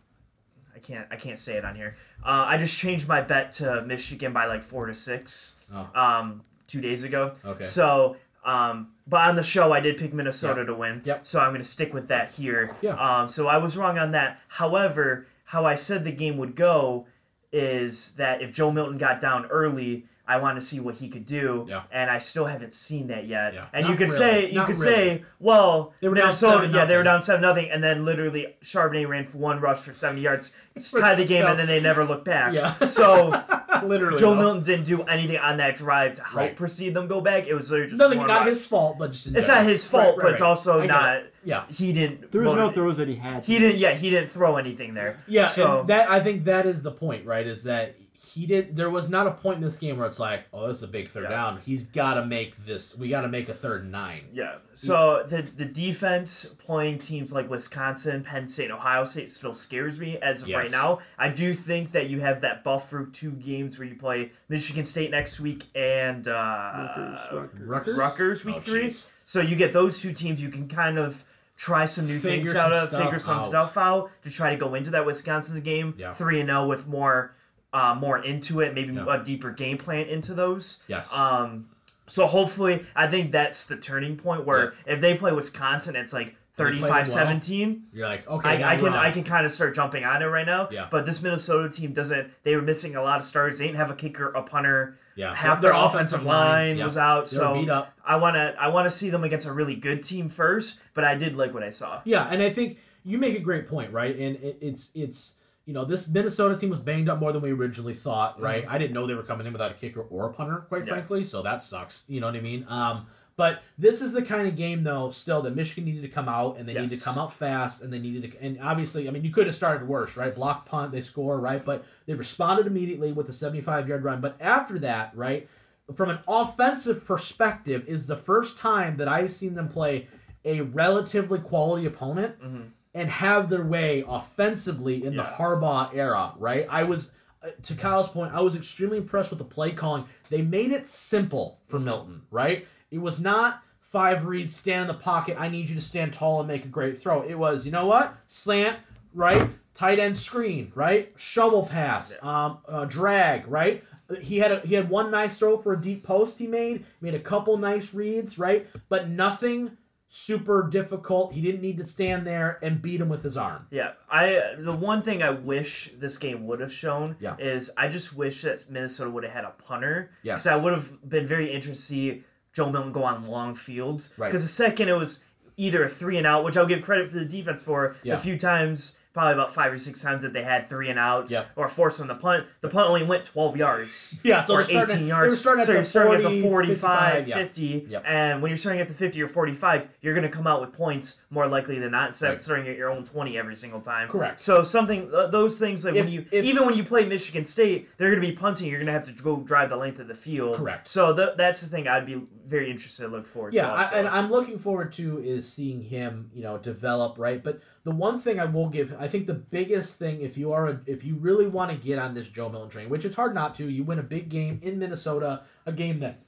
[0.74, 1.06] I can't.
[1.10, 1.96] I can't say it on here.
[2.24, 5.56] Uh, I just changed my bet to Michigan by like four to six.
[5.72, 5.88] Oh.
[5.94, 7.32] Um, two days ago.
[7.44, 7.64] Okay.
[7.64, 11.02] So, um, but on the show, I did pick Minnesota to win.
[11.04, 11.26] Yep.
[11.26, 12.76] So I'm going to stick with that here.
[12.80, 12.94] Yeah.
[12.94, 14.40] Um, so I was wrong on that.
[14.48, 17.06] However, how I said the game would go
[17.52, 21.26] is that if Joe Milton got down early, I want to see what he could
[21.26, 21.66] do.
[21.68, 21.82] Yeah.
[21.92, 23.52] And I still haven't seen that yet.
[23.54, 23.66] Yeah.
[23.72, 24.18] And Not you could really.
[24.18, 24.94] say you Not could really.
[25.18, 26.74] say, well, They were down Minnesota, 7-0.
[26.74, 29.92] yeah, they were down seven nothing, and then literally Charbonnet ran for one rush for
[29.92, 30.54] seventy yards,
[31.00, 31.50] tied the game, Yeah.
[31.50, 32.52] and then they never looked back.
[32.54, 32.86] Yeah.
[32.86, 33.30] So
[33.84, 34.18] Literally.
[34.20, 34.40] Joe though.
[34.40, 36.56] Milton didn't do anything on that drive to help Right.
[36.56, 37.46] proceed them go back.
[37.46, 38.48] It was literally just Nothing, one not rush.
[38.48, 41.16] his fault, but just in It's not his fault, right, but it's also I not.
[41.16, 41.34] it.
[41.44, 41.64] Yeah.
[41.70, 42.30] He didn't.
[42.30, 43.42] There was no throws that he had.
[43.44, 43.78] He didn't.
[43.78, 45.18] Yeah, he didn't throw anything there.
[45.26, 47.46] Yeah, So and that I think that is the point, right?
[47.46, 48.76] Is that he did.
[48.76, 50.88] There was not a point in this game where it's like, oh, this is a
[50.88, 51.30] big third Yeah.
[51.30, 51.60] down.
[51.64, 52.94] He's got to make this.
[52.96, 54.24] We got to make a third and nine.
[54.32, 54.56] yeah.
[54.74, 60.18] So the the defense playing teams like Wisconsin, Penn State, Ohio State still scares me
[60.18, 60.56] as of Yes.
[60.56, 61.00] right now.
[61.18, 65.10] I do think that you have that buffer two games where you play Michigan State
[65.10, 67.66] next week and uh, Rutgers, Rutgers.
[67.68, 67.96] Rutgers.
[67.96, 68.88] Rutgers week Oh, three.
[68.88, 69.06] jeez.
[69.24, 70.40] So you get those two teams.
[70.42, 71.24] You can kind of
[71.56, 73.44] try some new Figure things some out of, figure some out.
[73.44, 76.12] stuff out to try to go into that Wisconsin game Yeah.
[76.12, 77.34] three and zero with more,
[77.72, 79.06] uh, more into it, maybe Yeah.
[79.20, 80.82] a deeper game plan into those.
[80.88, 81.12] Yes.
[81.14, 81.68] Um,
[82.06, 86.34] so hopefully, I think that's the turning point where if they play Wisconsin, it's like
[86.56, 87.82] They play 35-17.
[87.92, 88.92] You're like, okay, I, I can.
[88.92, 90.68] I can kind of start jumping on it right now.
[90.72, 90.88] Yeah.
[90.90, 92.30] But this Minnesota team doesn't.
[92.42, 93.58] They were missing a lot of starters.
[93.58, 94.98] They didn't have a kicker, a punter.
[95.14, 95.32] yeah.
[95.34, 96.84] Half their offensive line yeah.
[96.84, 97.26] was out.
[97.30, 97.86] They So.
[98.04, 100.80] I wanna I wanna see them against a really good team first.
[100.94, 102.00] But I did like what I saw.
[102.04, 104.14] Yeah, and I think you make a great point, right?
[104.18, 105.34] And it, it's it's
[105.66, 108.64] you know this Minnesota team was banged up more than we originally thought, right?
[108.68, 110.88] I didn't know they were coming in without a kicker or a punter, quite Mm-hmm.
[110.88, 110.94] Yeah.
[110.94, 111.24] frankly.
[111.24, 112.04] So that sucks.
[112.08, 112.66] You know what I mean?
[112.68, 113.06] Um,
[113.36, 116.58] but this is the kind of game, though, still that Michigan needed to come out
[116.58, 118.42] and they needed to come out fast and they needed to.
[118.42, 120.34] And obviously, I mean, you could have started worse, right?
[120.34, 121.64] Block punt, they score, right?
[121.64, 124.20] But they responded immediately with the 75 yard run.
[124.20, 125.48] But after that, right,
[125.94, 130.08] from an offensive perspective, is the first time that I've seen them play
[130.44, 132.66] a relatively quality opponent Mhm.
[132.94, 136.66] And have their way offensively in the Harbaugh era, right?
[136.68, 137.12] I was,
[137.42, 140.06] uh, to Kyle's point, I was extremely impressed with the play calling.
[140.28, 142.66] They made it simple for Milton, right?
[142.90, 146.38] It was not five reads, stand in the pocket, I need you to stand tall
[146.40, 147.22] and make a great throw.
[147.22, 148.14] It was, you know what?
[148.28, 148.78] Slant,
[149.14, 149.50] right?
[149.74, 151.12] Tight end screen, right?
[151.16, 153.82] Shovel pass, um, uh, drag, right?
[154.20, 157.14] He had a, he had one nice throw for a deep post he made, made
[157.14, 158.66] a couple nice reads, right?
[158.88, 159.76] But nothing
[160.12, 161.32] super difficult.
[161.32, 163.66] He didn't need to stand there and beat him with his arm.
[163.70, 167.36] Yeah, I the one thing I wish this game would have shown Yeah.
[167.38, 170.10] is I just wish that Minnesota would have had a punter.
[170.24, 170.42] Yes.
[170.42, 174.12] because I would have been very interested to see Joe Milton go on long fields.
[174.18, 174.28] Right.
[174.28, 175.22] Because the second it was
[175.56, 177.94] either a three and out, which I'll give credit to the defense for.
[178.02, 178.14] Yeah.
[178.14, 181.30] A few times, probably about five or six times that they had three and outs
[181.30, 181.50] Yep.
[181.56, 182.46] or forced on the punt.
[182.62, 184.16] The punt only went twelve yards.
[184.22, 185.38] Yeah, so or they're starting 18 at- yards.
[185.40, 187.36] starting so you're starting at the 45, 55, yeah.
[187.36, 187.86] 50.
[187.90, 188.02] Yep.
[188.06, 190.72] And when you're starting at the 50 or 45, you're going to come out with
[190.72, 192.38] points more likely than not instead Right.
[192.38, 194.08] of starting at your own 20 every single time.
[194.08, 194.40] Correct.
[194.40, 197.44] So something, uh, those things, like If- when you, if- even when you play Michigan
[197.44, 198.68] State, they're going to be punting.
[198.68, 200.56] You're going to have to go drive the length of the field.
[200.56, 200.88] Correct.
[200.88, 203.72] So th- that's the thing I'd be very interested to look forward Yeah, to.
[203.76, 203.96] Also.
[203.96, 207.42] and I'm looking forward to is seeing him, you know, develop right.
[207.42, 210.68] But the one thing I will give, I think the biggest thing, if you are,
[210.68, 213.34] a, if you really want to get on this Joe Milton train, which it's hard
[213.34, 216.20] not to, you win a big game in Minnesota, a game that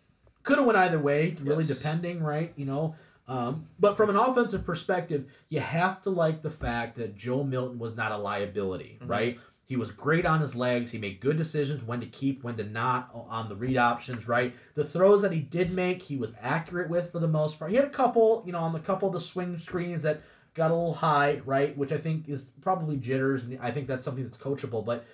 [0.42, 1.78] could have went either way, really Yes.
[1.78, 2.52] depending, right?
[2.56, 2.94] You know,
[3.28, 7.78] um, but from an offensive perspective, you have to like the fact that Joe Milton
[7.78, 9.08] was not a liability, Mhm.
[9.08, 9.38] right?
[9.64, 10.90] He was great on his legs.
[10.90, 14.54] He made good decisions when to keep, when to not on the read options, right?
[14.74, 17.70] The throws that he did make, he was accurate with for the most part.
[17.70, 20.20] He had a couple, you know, on the couple of the swing screens that
[20.54, 21.76] got a little high, right?
[21.76, 24.84] Which I think is probably jitters, and I think that's something that's coachable.
[24.84, 25.04] But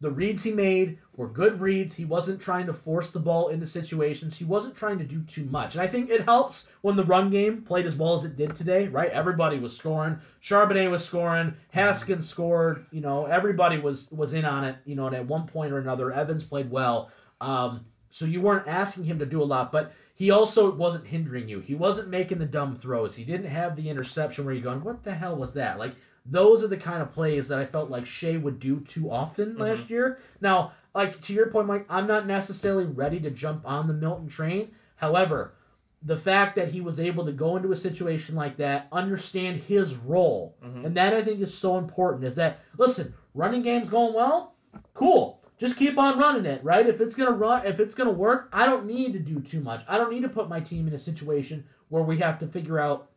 [0.00, 1.94] the reads he made were good reads.
[1.94, 4.38] He wasn't trying to force the ball into situations.
[4.38, 5.74] He wasn't trying to do too much.
[5.74, 8.54] And I think it helps when the run game played as well as it did
[8.54, 9.10] today, right?
[9.10, 10.18] Everybody was scoring.
[10.40, 11.54] Charbonnet was scoring.
[11.70, 12.86] Haskins scored.
[12.92, 14.76] You know, everybody was was in on it.
[14.84, 17.10] You know, and at one point or another, Evans played well.
[17.40, 21.48] Um, so you weren't asking him to do a lot, but he also wasn't hindering
[21.48, 21.60] you.
[21.60, 23.14] He wasn't making the dumb throws.
[23.14, 25.94] He didn't have the interception where you're going, "What the hell was that?" Like
[26.26, 29.56] those are the kind of plays that I felt like Shea would do too often
[29.56, 30.18] last year.
[30.40, 34.26] Now, like to your point, Mike, I'm not necessarily ready to jump on the Milton
[34.28, 34.72] train.
[34.96, 35.54] However,
[36.02, 39.94] the fact that he was able to go into a situation like that, understand his
[39.94, 40.84] role, Mhm.
[40.86, 42.24] and that I think is so important.
[42.24, 44.54] Is that listen, running game's going well,
[44.94, 45.37] cool.
[45.58, 46.86] Just keep on running it, right?
[46.86, 49.84] If it's gonna run, if it's gonna work, I don't need to do too much.
[49.88, 52.78] I don't need to put my team in a situation where we have to figure
[52.78, 53.10] out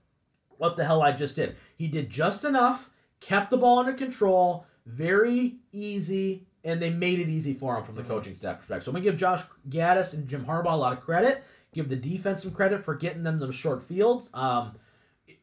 [0.57, 1.55] what the hell I just did.
[1.75, 2.89] He did just enough,
[3.19, 7.95] kept the ball under control, very easy, and they made it easy for him from
[7.95, 8.07] the Mhm.
[8.07, 8.85] coaching staff perspective.
[8.85, 11.43] So I'm gonna give Josh Gattis and Jim Harbaugh a lot of credit.
[11.73, 14.29] Give the defense some credit for getting them those short fields.
[14.33, 14.73] Um,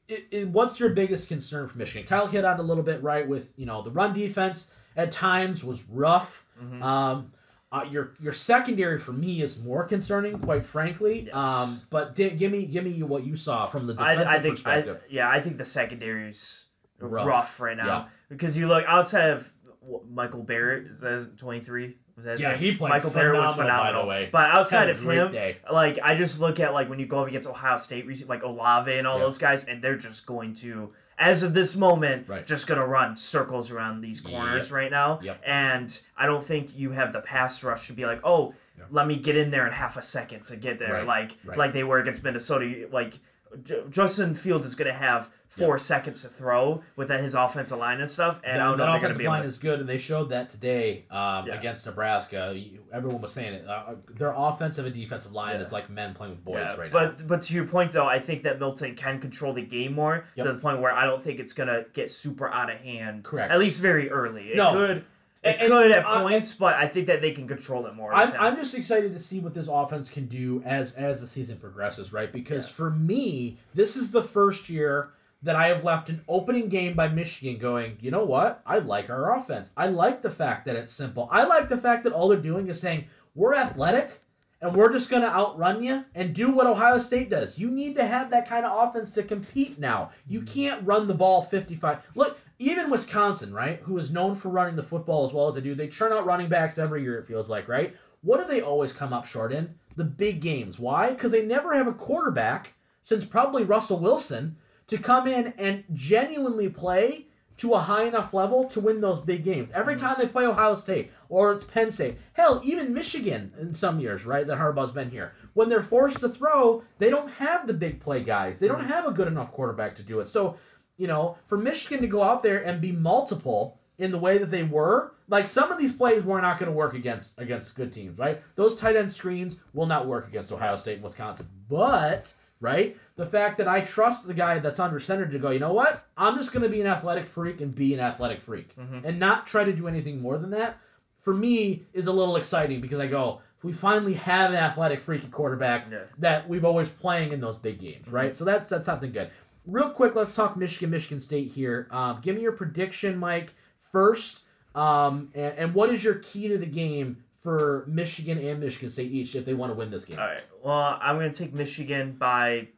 [0.08, 2.06] it, it, what's your biggest concern for Michigan?
[2.08, 5.64] Kyle hit on a little bit right with you know the run defense at times
[5.64, 6.44] was rough.
[6.62, 6.82] Mhm.
[6.82, 7.32] Um,
[7.70, 11.26] uh, your your secondary for me is more concerning, quite frankly.
[11.26, 11.34] Yes.
[11.34, 14.38] Um, but di- give me give me what you saw from the defensive I, I
[14.40, 15.04] think, I, perspective.
[15.08, 16.66] yeah, I think the secondary's
[17.00, 17.26] Rough.
[17.26, 18.04] rough, right now Yeah.
[18.28, 20.86] because you look outside of what, Michael Barrett.
[21.02, 21.96] Is twenty three?
[22.16, 24.28] Was that his yeah, he played Michael Barrett was phenomenal, by the way.
[24.32, 25.58] But outside of him, day.
[25.72, 28.90] like I just look at like when you go up against Ohio State, like Olave
[28.92, 32.46] and all those guys, and they're just going to, as of this moment, Right.
[32.46, 34.74] just gonna run circles around these corners Yep.
[34.76, 35.18] right now.
[35.22, 35.42] Yep.
[35.44, 38.84] And I don't think you have the pass rush to be like, oh, Yeah.
[38.90, 41.06] let me get in there in half a second to get there, Right.
[41.06, 41.58] like Right.
[41.58, 42.86] like they were against Minnesota.
[42.92, 43.18] Like
[43.62, 48.08] J- Justin Fields is gonna have four seconds to throw with his offensive line and
[48.10, 49.88] stuff, and I don't know that if they're gonna offensive able line is good, and
[49.88, 51.54] they showed that today um, Yeah.
[51.58, 52.54] against Nebraska.
[52.92, 53.66] Everyone was saying it.
[53.66, 55.64] Uh, their offensive and defensive line Yeah.
[55.66, 57.06] is like men playing with boys Yeah, right now.
[57.06, 60.24] but but to your point though, I think that Milton can control the game more
[60.34, 60.46] Yep.
[60.46, 63.24] to the point where I don't think it's gonna get super out of hand.
[63.24, 63.50] Correct.
[63.50, 64.48] At least very early.
[64.52, 64.72] It No.
[64.74, 65.04] could.
[65.48, 68.14] It And- could at I- points, but I think that they can control it more.
[68.14, 71.58] I'm, I'm just excited to see what this offense can do as as the season
[71.58, 72.32] progresses, right?
[72.32, 72.74] Because Yeah.
[72.74, 75.10] for me, this is the first year
[75.42, 78.60] that I have left an opening game by Michigan going, you know what?
[78.66, 79.70] I like our offense.
[79.76, 81.28] I like the fact that it's simple.
[81.30, 84.20] I like the fact that all they're doing is saying, we're athletic
[84.60, 87.58] and we're just going to outrun you and do what Ohio State does.
[87.58, 90.10] You need to have that kind of offense to compete now.
[90.26, 90.52] You mm.
[90.52, 92.04] can't run the ball 55.
[92.16, 95.60] Look, even Wisconsin, right, who is known for running the football as well as they
[95.60, 97.94] do, they churn out running backs every year, it feels like, right?
[98.22, 99.74] What do they always come up short in?
[99.96, 100.78] The big games.
[100.78, 101.10] Why?
[101.10, 104.56] Because they never have a quarterback since probably Russell Wilson
[104.88, 107.26] to come in and genuinely play
[107.58, 109.68] to a high enough level to win those big games.
[109.74, 110.06] Every mm-hmm.
[110.06, 114.46] time they play Ohio State or Penn State, hell, even Michigan in some years, right,
[114.46, 118.22] that Harbaugh's been here, when they're forced to throw, they don't have the big play
[118.22, 118.60] guys.
[118.60, 118.88] They don't mm-hmm.
[118.88, 120.28] have a good enough quarterback to do it.
[120.28, 120.56] So,
[120.98, 124.50] you know, for Michigan to go out there and be multiple in the way that
[124.50, 127.92] they were, like some of these plays were not going to work against against good
[127.92, 128.42] teams, right?
[128.56, 131.46] Those tight end screens will not work against Ohio State and Wisconsin.
[131.68, 132.96] But right?
[133.14, 136.04] The fact that I trust the guy that's under center to go, you know what?
[136.16, 139.04] I'm just going to be an athletic freak and be an athletic freak Mhm.
[139.04, 140.76] and not try to do anything more than that.
[141.20, 145.28] For me, is a little exciting because I go, we finally have an athletic freaky
[145.28, 145.98] quarterback Yeah.
[146.18, 148.36] that we've always playing in those big games, right?
[148.36, 149.30] So that's that's something good.
[149.68, 151.88] Real quick, let's talk Michigan, Michigan State here.
[151.90, 153.52] Um, give me your prediction, Mike,
[153.92, 154.40] first,
[154.74, 159.12] um, and, and what is your key to the game for Michigan and Michigan State
[159.12, 160.18] each if they want to win this game?
[160.18, 160.40] All right.
[160.64, 162.68] Well, I'm gonna take Michigan by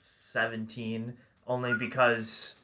[0.00, 1.14] 17,
[1.46, 2.56] only because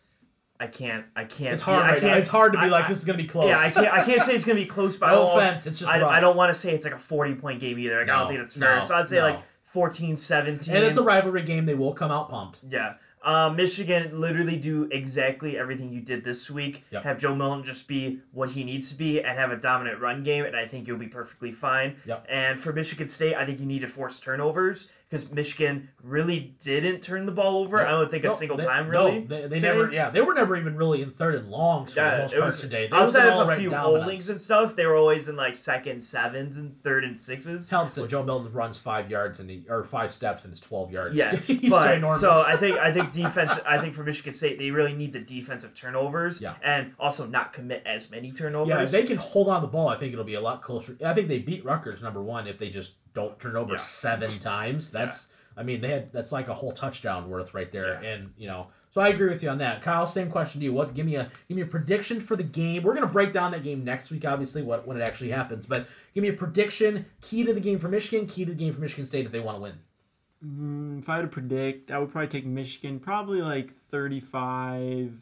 [0.59, 1.05] I can't.
[1.15, 1.55] I can't.
[1.55, 1.85] It's hard.
[1.85, 2.09] I right now.
[2.09, 2.19] can't.
[2.21, 3.49] It's hard to be I- like this is gonna be close.
[3.49, 3.93] Yeah, I can't.
[3.93, 6.05] I can't say it's gonna be close, but I no offense, it's just I.
[6.05, 8.01] I don't want to say it's like a 40 point game either.
[8.01, 8.77] Like, I don't think that's fair.
[8.77, 9.29] no, so I'd say no.
[9.29, 10.75] like 14, 17.
[10.75, 11.67] and it's a rivalry game.
[11.67, 12.61] They will come out pumped.
[12.69, 12.95] Yeah.
[13.27, 16.85] Uh, Michigan literally do exactly everything you did this week.
[16.93, 17.03] Yep.
[17.03, 20.23] Have Joe Milton just be what he needs to be and have a dominant run
[20.23, 21.97] game, and I think you'll be perfectly fine.
[22.07, 22.25] Yep.
[22.29, 27.01] And for Michigan State, I think you need to force turnovers because Michigan really didn't
[27.01, 27.85] turn the ball over.
[27.87, 29.21] I don't think a No, single they- time no, really.
[29.21, 29.93] they, they never.
[29.93, 32.45] Yeah, they were never even really in third and longs for the most it part
[32.47, 32.89] was today.
[32.91, 34.03] They outside of a few dominance.
[34.03, 34.75] holdings and stuff.
[34.75, 37.71] They were always in like second sevens and third and sixes.
[37.71, 40.91] Helps that Joe Milton runs five yards and he, or five steps and it's twelve
[40.91, 41.15] yards.
[41.15, 42.19] Yeah, he's but ginormous.
[42.19, 43.53] so I think I think defense.
[43.65, 46.55] I think for Michigan State, they really need the defensive turnovers, Yeah.
[46.65, 48.69] and also not commit as many turnovers.
[48.71, 50.97] yeah, if they can hold on the ball, I think it'll be a lot closer.
[51.05, 53.81] I think they beat Rutgers number one if they just don't turn over Yeah.
[53.81, 54.91] seven times.
[54.99, 58.47] That's I mean they had that's like a whole touchdown worth right there, and you
[58.47, 58.69] know.
[58.93, 60.07] So I agree with you on that, Kyle.
[60.07, 60.73] Same question to you.
[60.73, 60.95] What?
[60.95, 62.83] Give me a give me a prediction for the game.
[62.83, 65.67] We're gonna break down that game next week, obviously, what when it actually happens.
[65.67, 67.05] But give me a prediction.
[67.23, 68.27] Key to the game for Michigan.
[68.27, 69.75] Key to the game for Michigan State if they want to win.
[70.45, 75.13] Mm, if I had to predict, I would probably take Michigan, probably like 35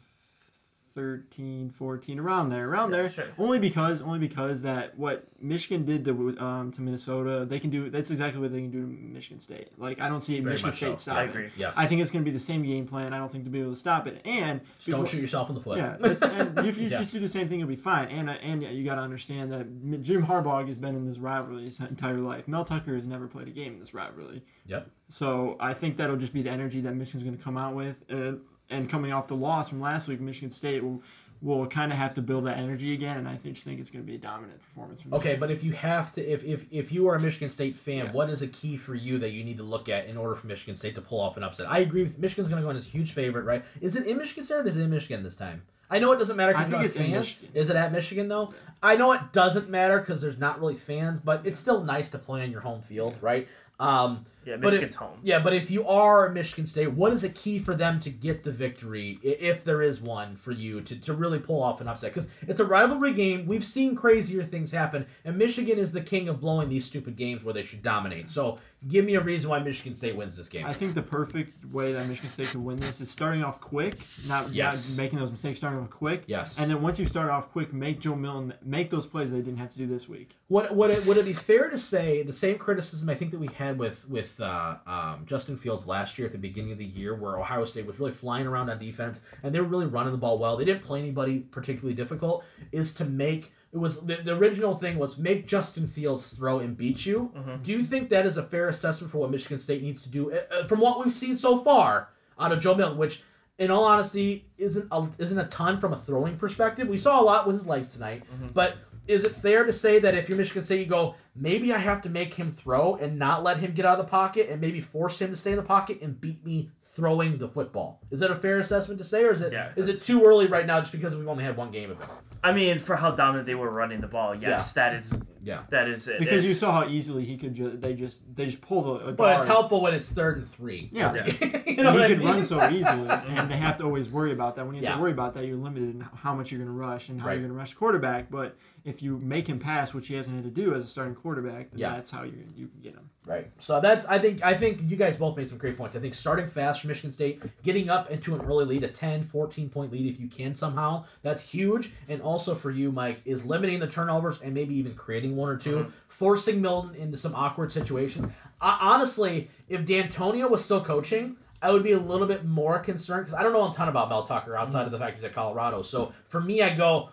[0.95, 3.09] 13, 14, around there, around Yeah, there.
[3.11, 3.25] sure.
[3.37, 7.89] Only because, only because that what Michigan did to um, to Minnesota, they can do.
[7.89, 9.69] That's exactly what they can do to Michigan State.
[9.77, 10.95] Like I don't see Very Michigan State so.
[10.95, 11.19] stopping.
[11.21, 11.49] I agree.
[11.57, 11.73] Yes.
[11.77, 13.13] I think it's going to be the same game plan.
[13.13, 14.21] I don't think to be able to stop it.
[14.25, 15.77] And Just don't shoot yourself in the foot.
[15.77, 16.99] yeah, and if you Yeah.
[16.99, 18.07] just do the same thing, you'll be fine.
[18.07, 21.65] And uh, and you got to understand that Jim Harbaugh has been in this rivalry
[21.65, 22.47] his entire life.
[22.47, 24.41] Mel Tucker has never played a game in this rivalry.
[24.67, 24.89] Yep.
[25.09, 28.03] So I think that'll just be the energy that Michigan's going to come out with,
[28.09, 28.33] uh,
[28.69, 31.01] and coming off the loss from last week, Michigan State will
[31.41, 33.17] will kind of have to build that energy again.
[33.17, 35.01] And I think, think it's going to be a dominant performance.
[35.01, 37.75] From Okay, but if you have to, if if, if you are a Michigan State
[37.75, 38.11] fan, Yeah.
[38.13, 40.47] what is a key for you that you need to look at in order for
[40.47, 41.69] Michigan State to pull off an upset?
[41.69, 43.63] I agree with Michigan's going to go in as a huge favorite, right?
[43.81, 45.61] Is it in Michigan State or is it in Michigan this time?
[45.91, 47.11] I know it doesn't matter because it's in.
[47.11, 47.49] Michigan.
[47.53, 48.53] Is it at Michigan though?
[48.81, 52.17] I know it doesn't matter because there's not really fans, but it's still nice to
[52.17, 53.47] play on your home field, right?
[53.79, 55.17] Um, Yeah, But it- Michigan's home.
[55.23, 58.43] yeah, but if you are Michigan State, what is a key for them to get
[58.43, 62.13] the victory, if there is one for you, to, to really pull off an upset?
[62.13, 63.45] Because it's a rivalry game.
[63.45, 67.43] We've seen crazier things happen, and Michigan is the king of blowing these stupid games
[67.43, 68.29] where they should dominate.
[68.29, 70.65] So give me a reason why Michigan State wins this game.
[70.65, 73.97] I think the perfect way that Michigan State can win this is starting off quick,
[74.27, 74.89] not, Yes.
[74.91, 76.23] not making those mistakes, starting off quick.
[76.27, 76.59] Yes.
[76.59, 79.57] And then once you start off quick, make Joe Milton make those plays they didn't
[79.57, 80.37] have to do this week.
[80.49, 83.39] Would, would, it, would it be fair to say the same criticism I think that
[83.39, 86.85] we had with with uh, um, Justin Fields last year at the beginning of the
[86.85, 90.11] year, where Ohio State was really flying around on defense and they were really running
[90.11, 90.57] the ball well.
[90.57, 92.43] They didn't play anybody particularly difficult.
[92.71, 96.77] Is to make it was the, the original thing was make Justin Fields throw and
[96.77, 97.31] beat you.
[97.63, 100.31] Do you think that is a fair assessment for what Michigan State needs to do
[100.31, 102.09] uh, uh, from what we've seen so far
[102.39, 103.23] out of Joe Milton, which
[103.57, 106.89] in all honesty, isn't a, isn't a ton from a throwing perspective.
[106.89, 108.23] We saw a lot with his legs tonight,
[108.53, 108.75] but
[109.07, 112.01] is it fair to say that if you're Michigan State, you go maybe I have
[112.03, 114.81] to make him throw and not let him get out of the pocket, and maybe
[114.81, 117.99] force him to stay in the pocket and beat me throwing the football?
[118.09, 120.47] Is that a fair assessment to say, or is it Yeah, is it too early
[120.47, 122.07] right now just because we've only had one game of it?
[122.43, 125.61] I mean, for how dominant they were running the ball, yes, that is Yeah.
[125.69, 126.19] that is it.
[126.19, 128.91] Because If- you saw how easily he could just they just they just pull the
[129.05, 129.37] a But guard.
[129.37, 130.89] it's helpful when it's third and three.
[130.91, 131.13] Yeah.
[131.13, 131.25] Yeah.
[131.67, 132.27] you know And what he I could mean?
[132.27, 134.65] run so easily, and they have to always worry about that.
[134.65, 134.95] When you have Yeah.
[134.95, 137.27] to worry about that, you're limited in how much you're going to rush and how
[137.27, 137.33] Right.
[137.33, 138.29] you're going to rush quarterback.
[138.31, 141.15] But if you make him pass, which he hasn't had to do as a starting
[141.15, 141.95] quarterback, then Yeah.
[141.95, 143.09] that's how you you can get him.
[143.27, 143.49] Right.
[143.59, 145.95] So that's I think I think you guys both made some great points.
[145.95, 149.23] I think starting fast for Michigan State, getting up into an early lead, a 10,
[149.23, 151.91] 14 point lead if you can somehow, that's huge.
[152.07, 155.57] And also for you, Mike, is limiting the turnovers and maybe even creating one or
[155.57, 158.27] 2 forcing Milton into some awkward situations.
[158.61, 163.25] I, honestly, if D'Antonio was still coaching, I would be a little bit more concerned
[163.25, 165.33] because I don't know a ton about Mel Tucker outside of the fact he's at
[165.33, 165.81] Colorado.
[165.81, 167.09] So for me, I go,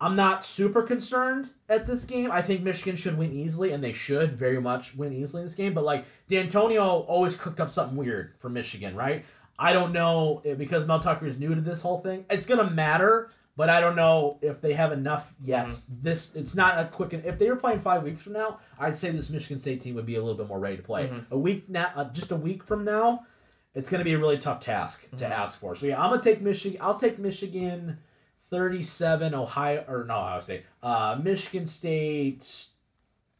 [0.00, 2.30] I'm not super concerned at this game.
[2.30, 5.54] I think Michigan should win easily, and they should very much win easily in this
[5.54, 5.72] game.
[5.72, 9.24] But like D'Antonio always cooked up something weird for Michigan, right?
[9.58, 12.26] I don't know eh, because Mel Tucker is new to this whole thing.
[12.28, 15.72] It's gonna matter, but I don't know if they have enough yet.
[15.88, 17.12] This it's not as quick.
[17.12, 20.06] If they were playing five weeks from now, I'd say this Michigan State team would
[20.06, 21.10] be a little bit more ready to play.
[21.30, 23.26] A week now, uh, just a week from now,
[23.74, 25.74] it's going to be a really tough task to ask for.
[25.74, 26.78] So yeah, I'm gonna take Michigan.
[26.82, 27.98] I'll take Michigan,
[28.50, 29.34] thirty-seven.
[29.34, 30.64] Ohio or no Ohio State.
[30.82, 32.66] Uh, Michigan State,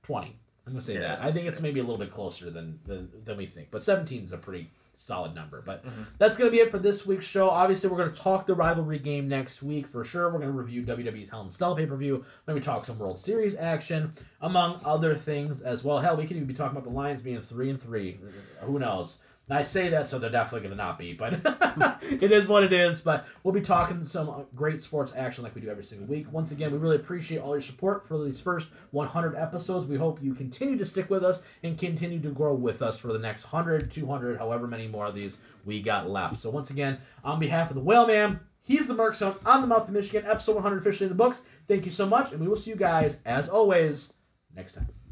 [0.02, 0.36] twenty.
[0.66, 1.22] I'm gonna say Yeah, that.
[1.22, 4.24] I think it's maybe a little bit closer than than, than we think, but 17
[4.24, 5.62] is a pretty solid number.
[5.64, 6.02] But Mm-hmm.
[6.18, 7.48] that's gonna be it for this week's show.
[7.50, 10.30] Obviously, we're gonna talk the rivalry game next week for sure.
[10.32, 12.24] We're gonna review WWE's Hell in Cell pay per view.
[12.46, 15.98] Maybe talk some World Series action, among other things as well.
[16.00, 18.18] Hell, we could even be talking about the Lions being three and three.
[18.60, 19.20] Who knows?
[19.48, 21.34] And I say that so they're definitely going to not be, but
[22.02, 23.00] it is what it is.
[23.00, 26.26] But we'll be talking some uh, great sports action like we do every single week.
[26.32, 29.86] Once again, we really appreciate all your support for these first 100 episodes.
[29.86, 33.12] We hope you continue to stick with us and continue to grow with us for
[33.12, 36.40] the next 100, 200, however many more of these we got left.
[36.40, 39.86] So once again, on behalf of the Whale Man, he's the Merkstone, I'm the Mouth
[39.86, 41.42] of Michigan, episode 100 officially in the books.
[41.68, 44.12] Thank you so much, and we will see you guys, as always,
[44.56, 45.05] next time.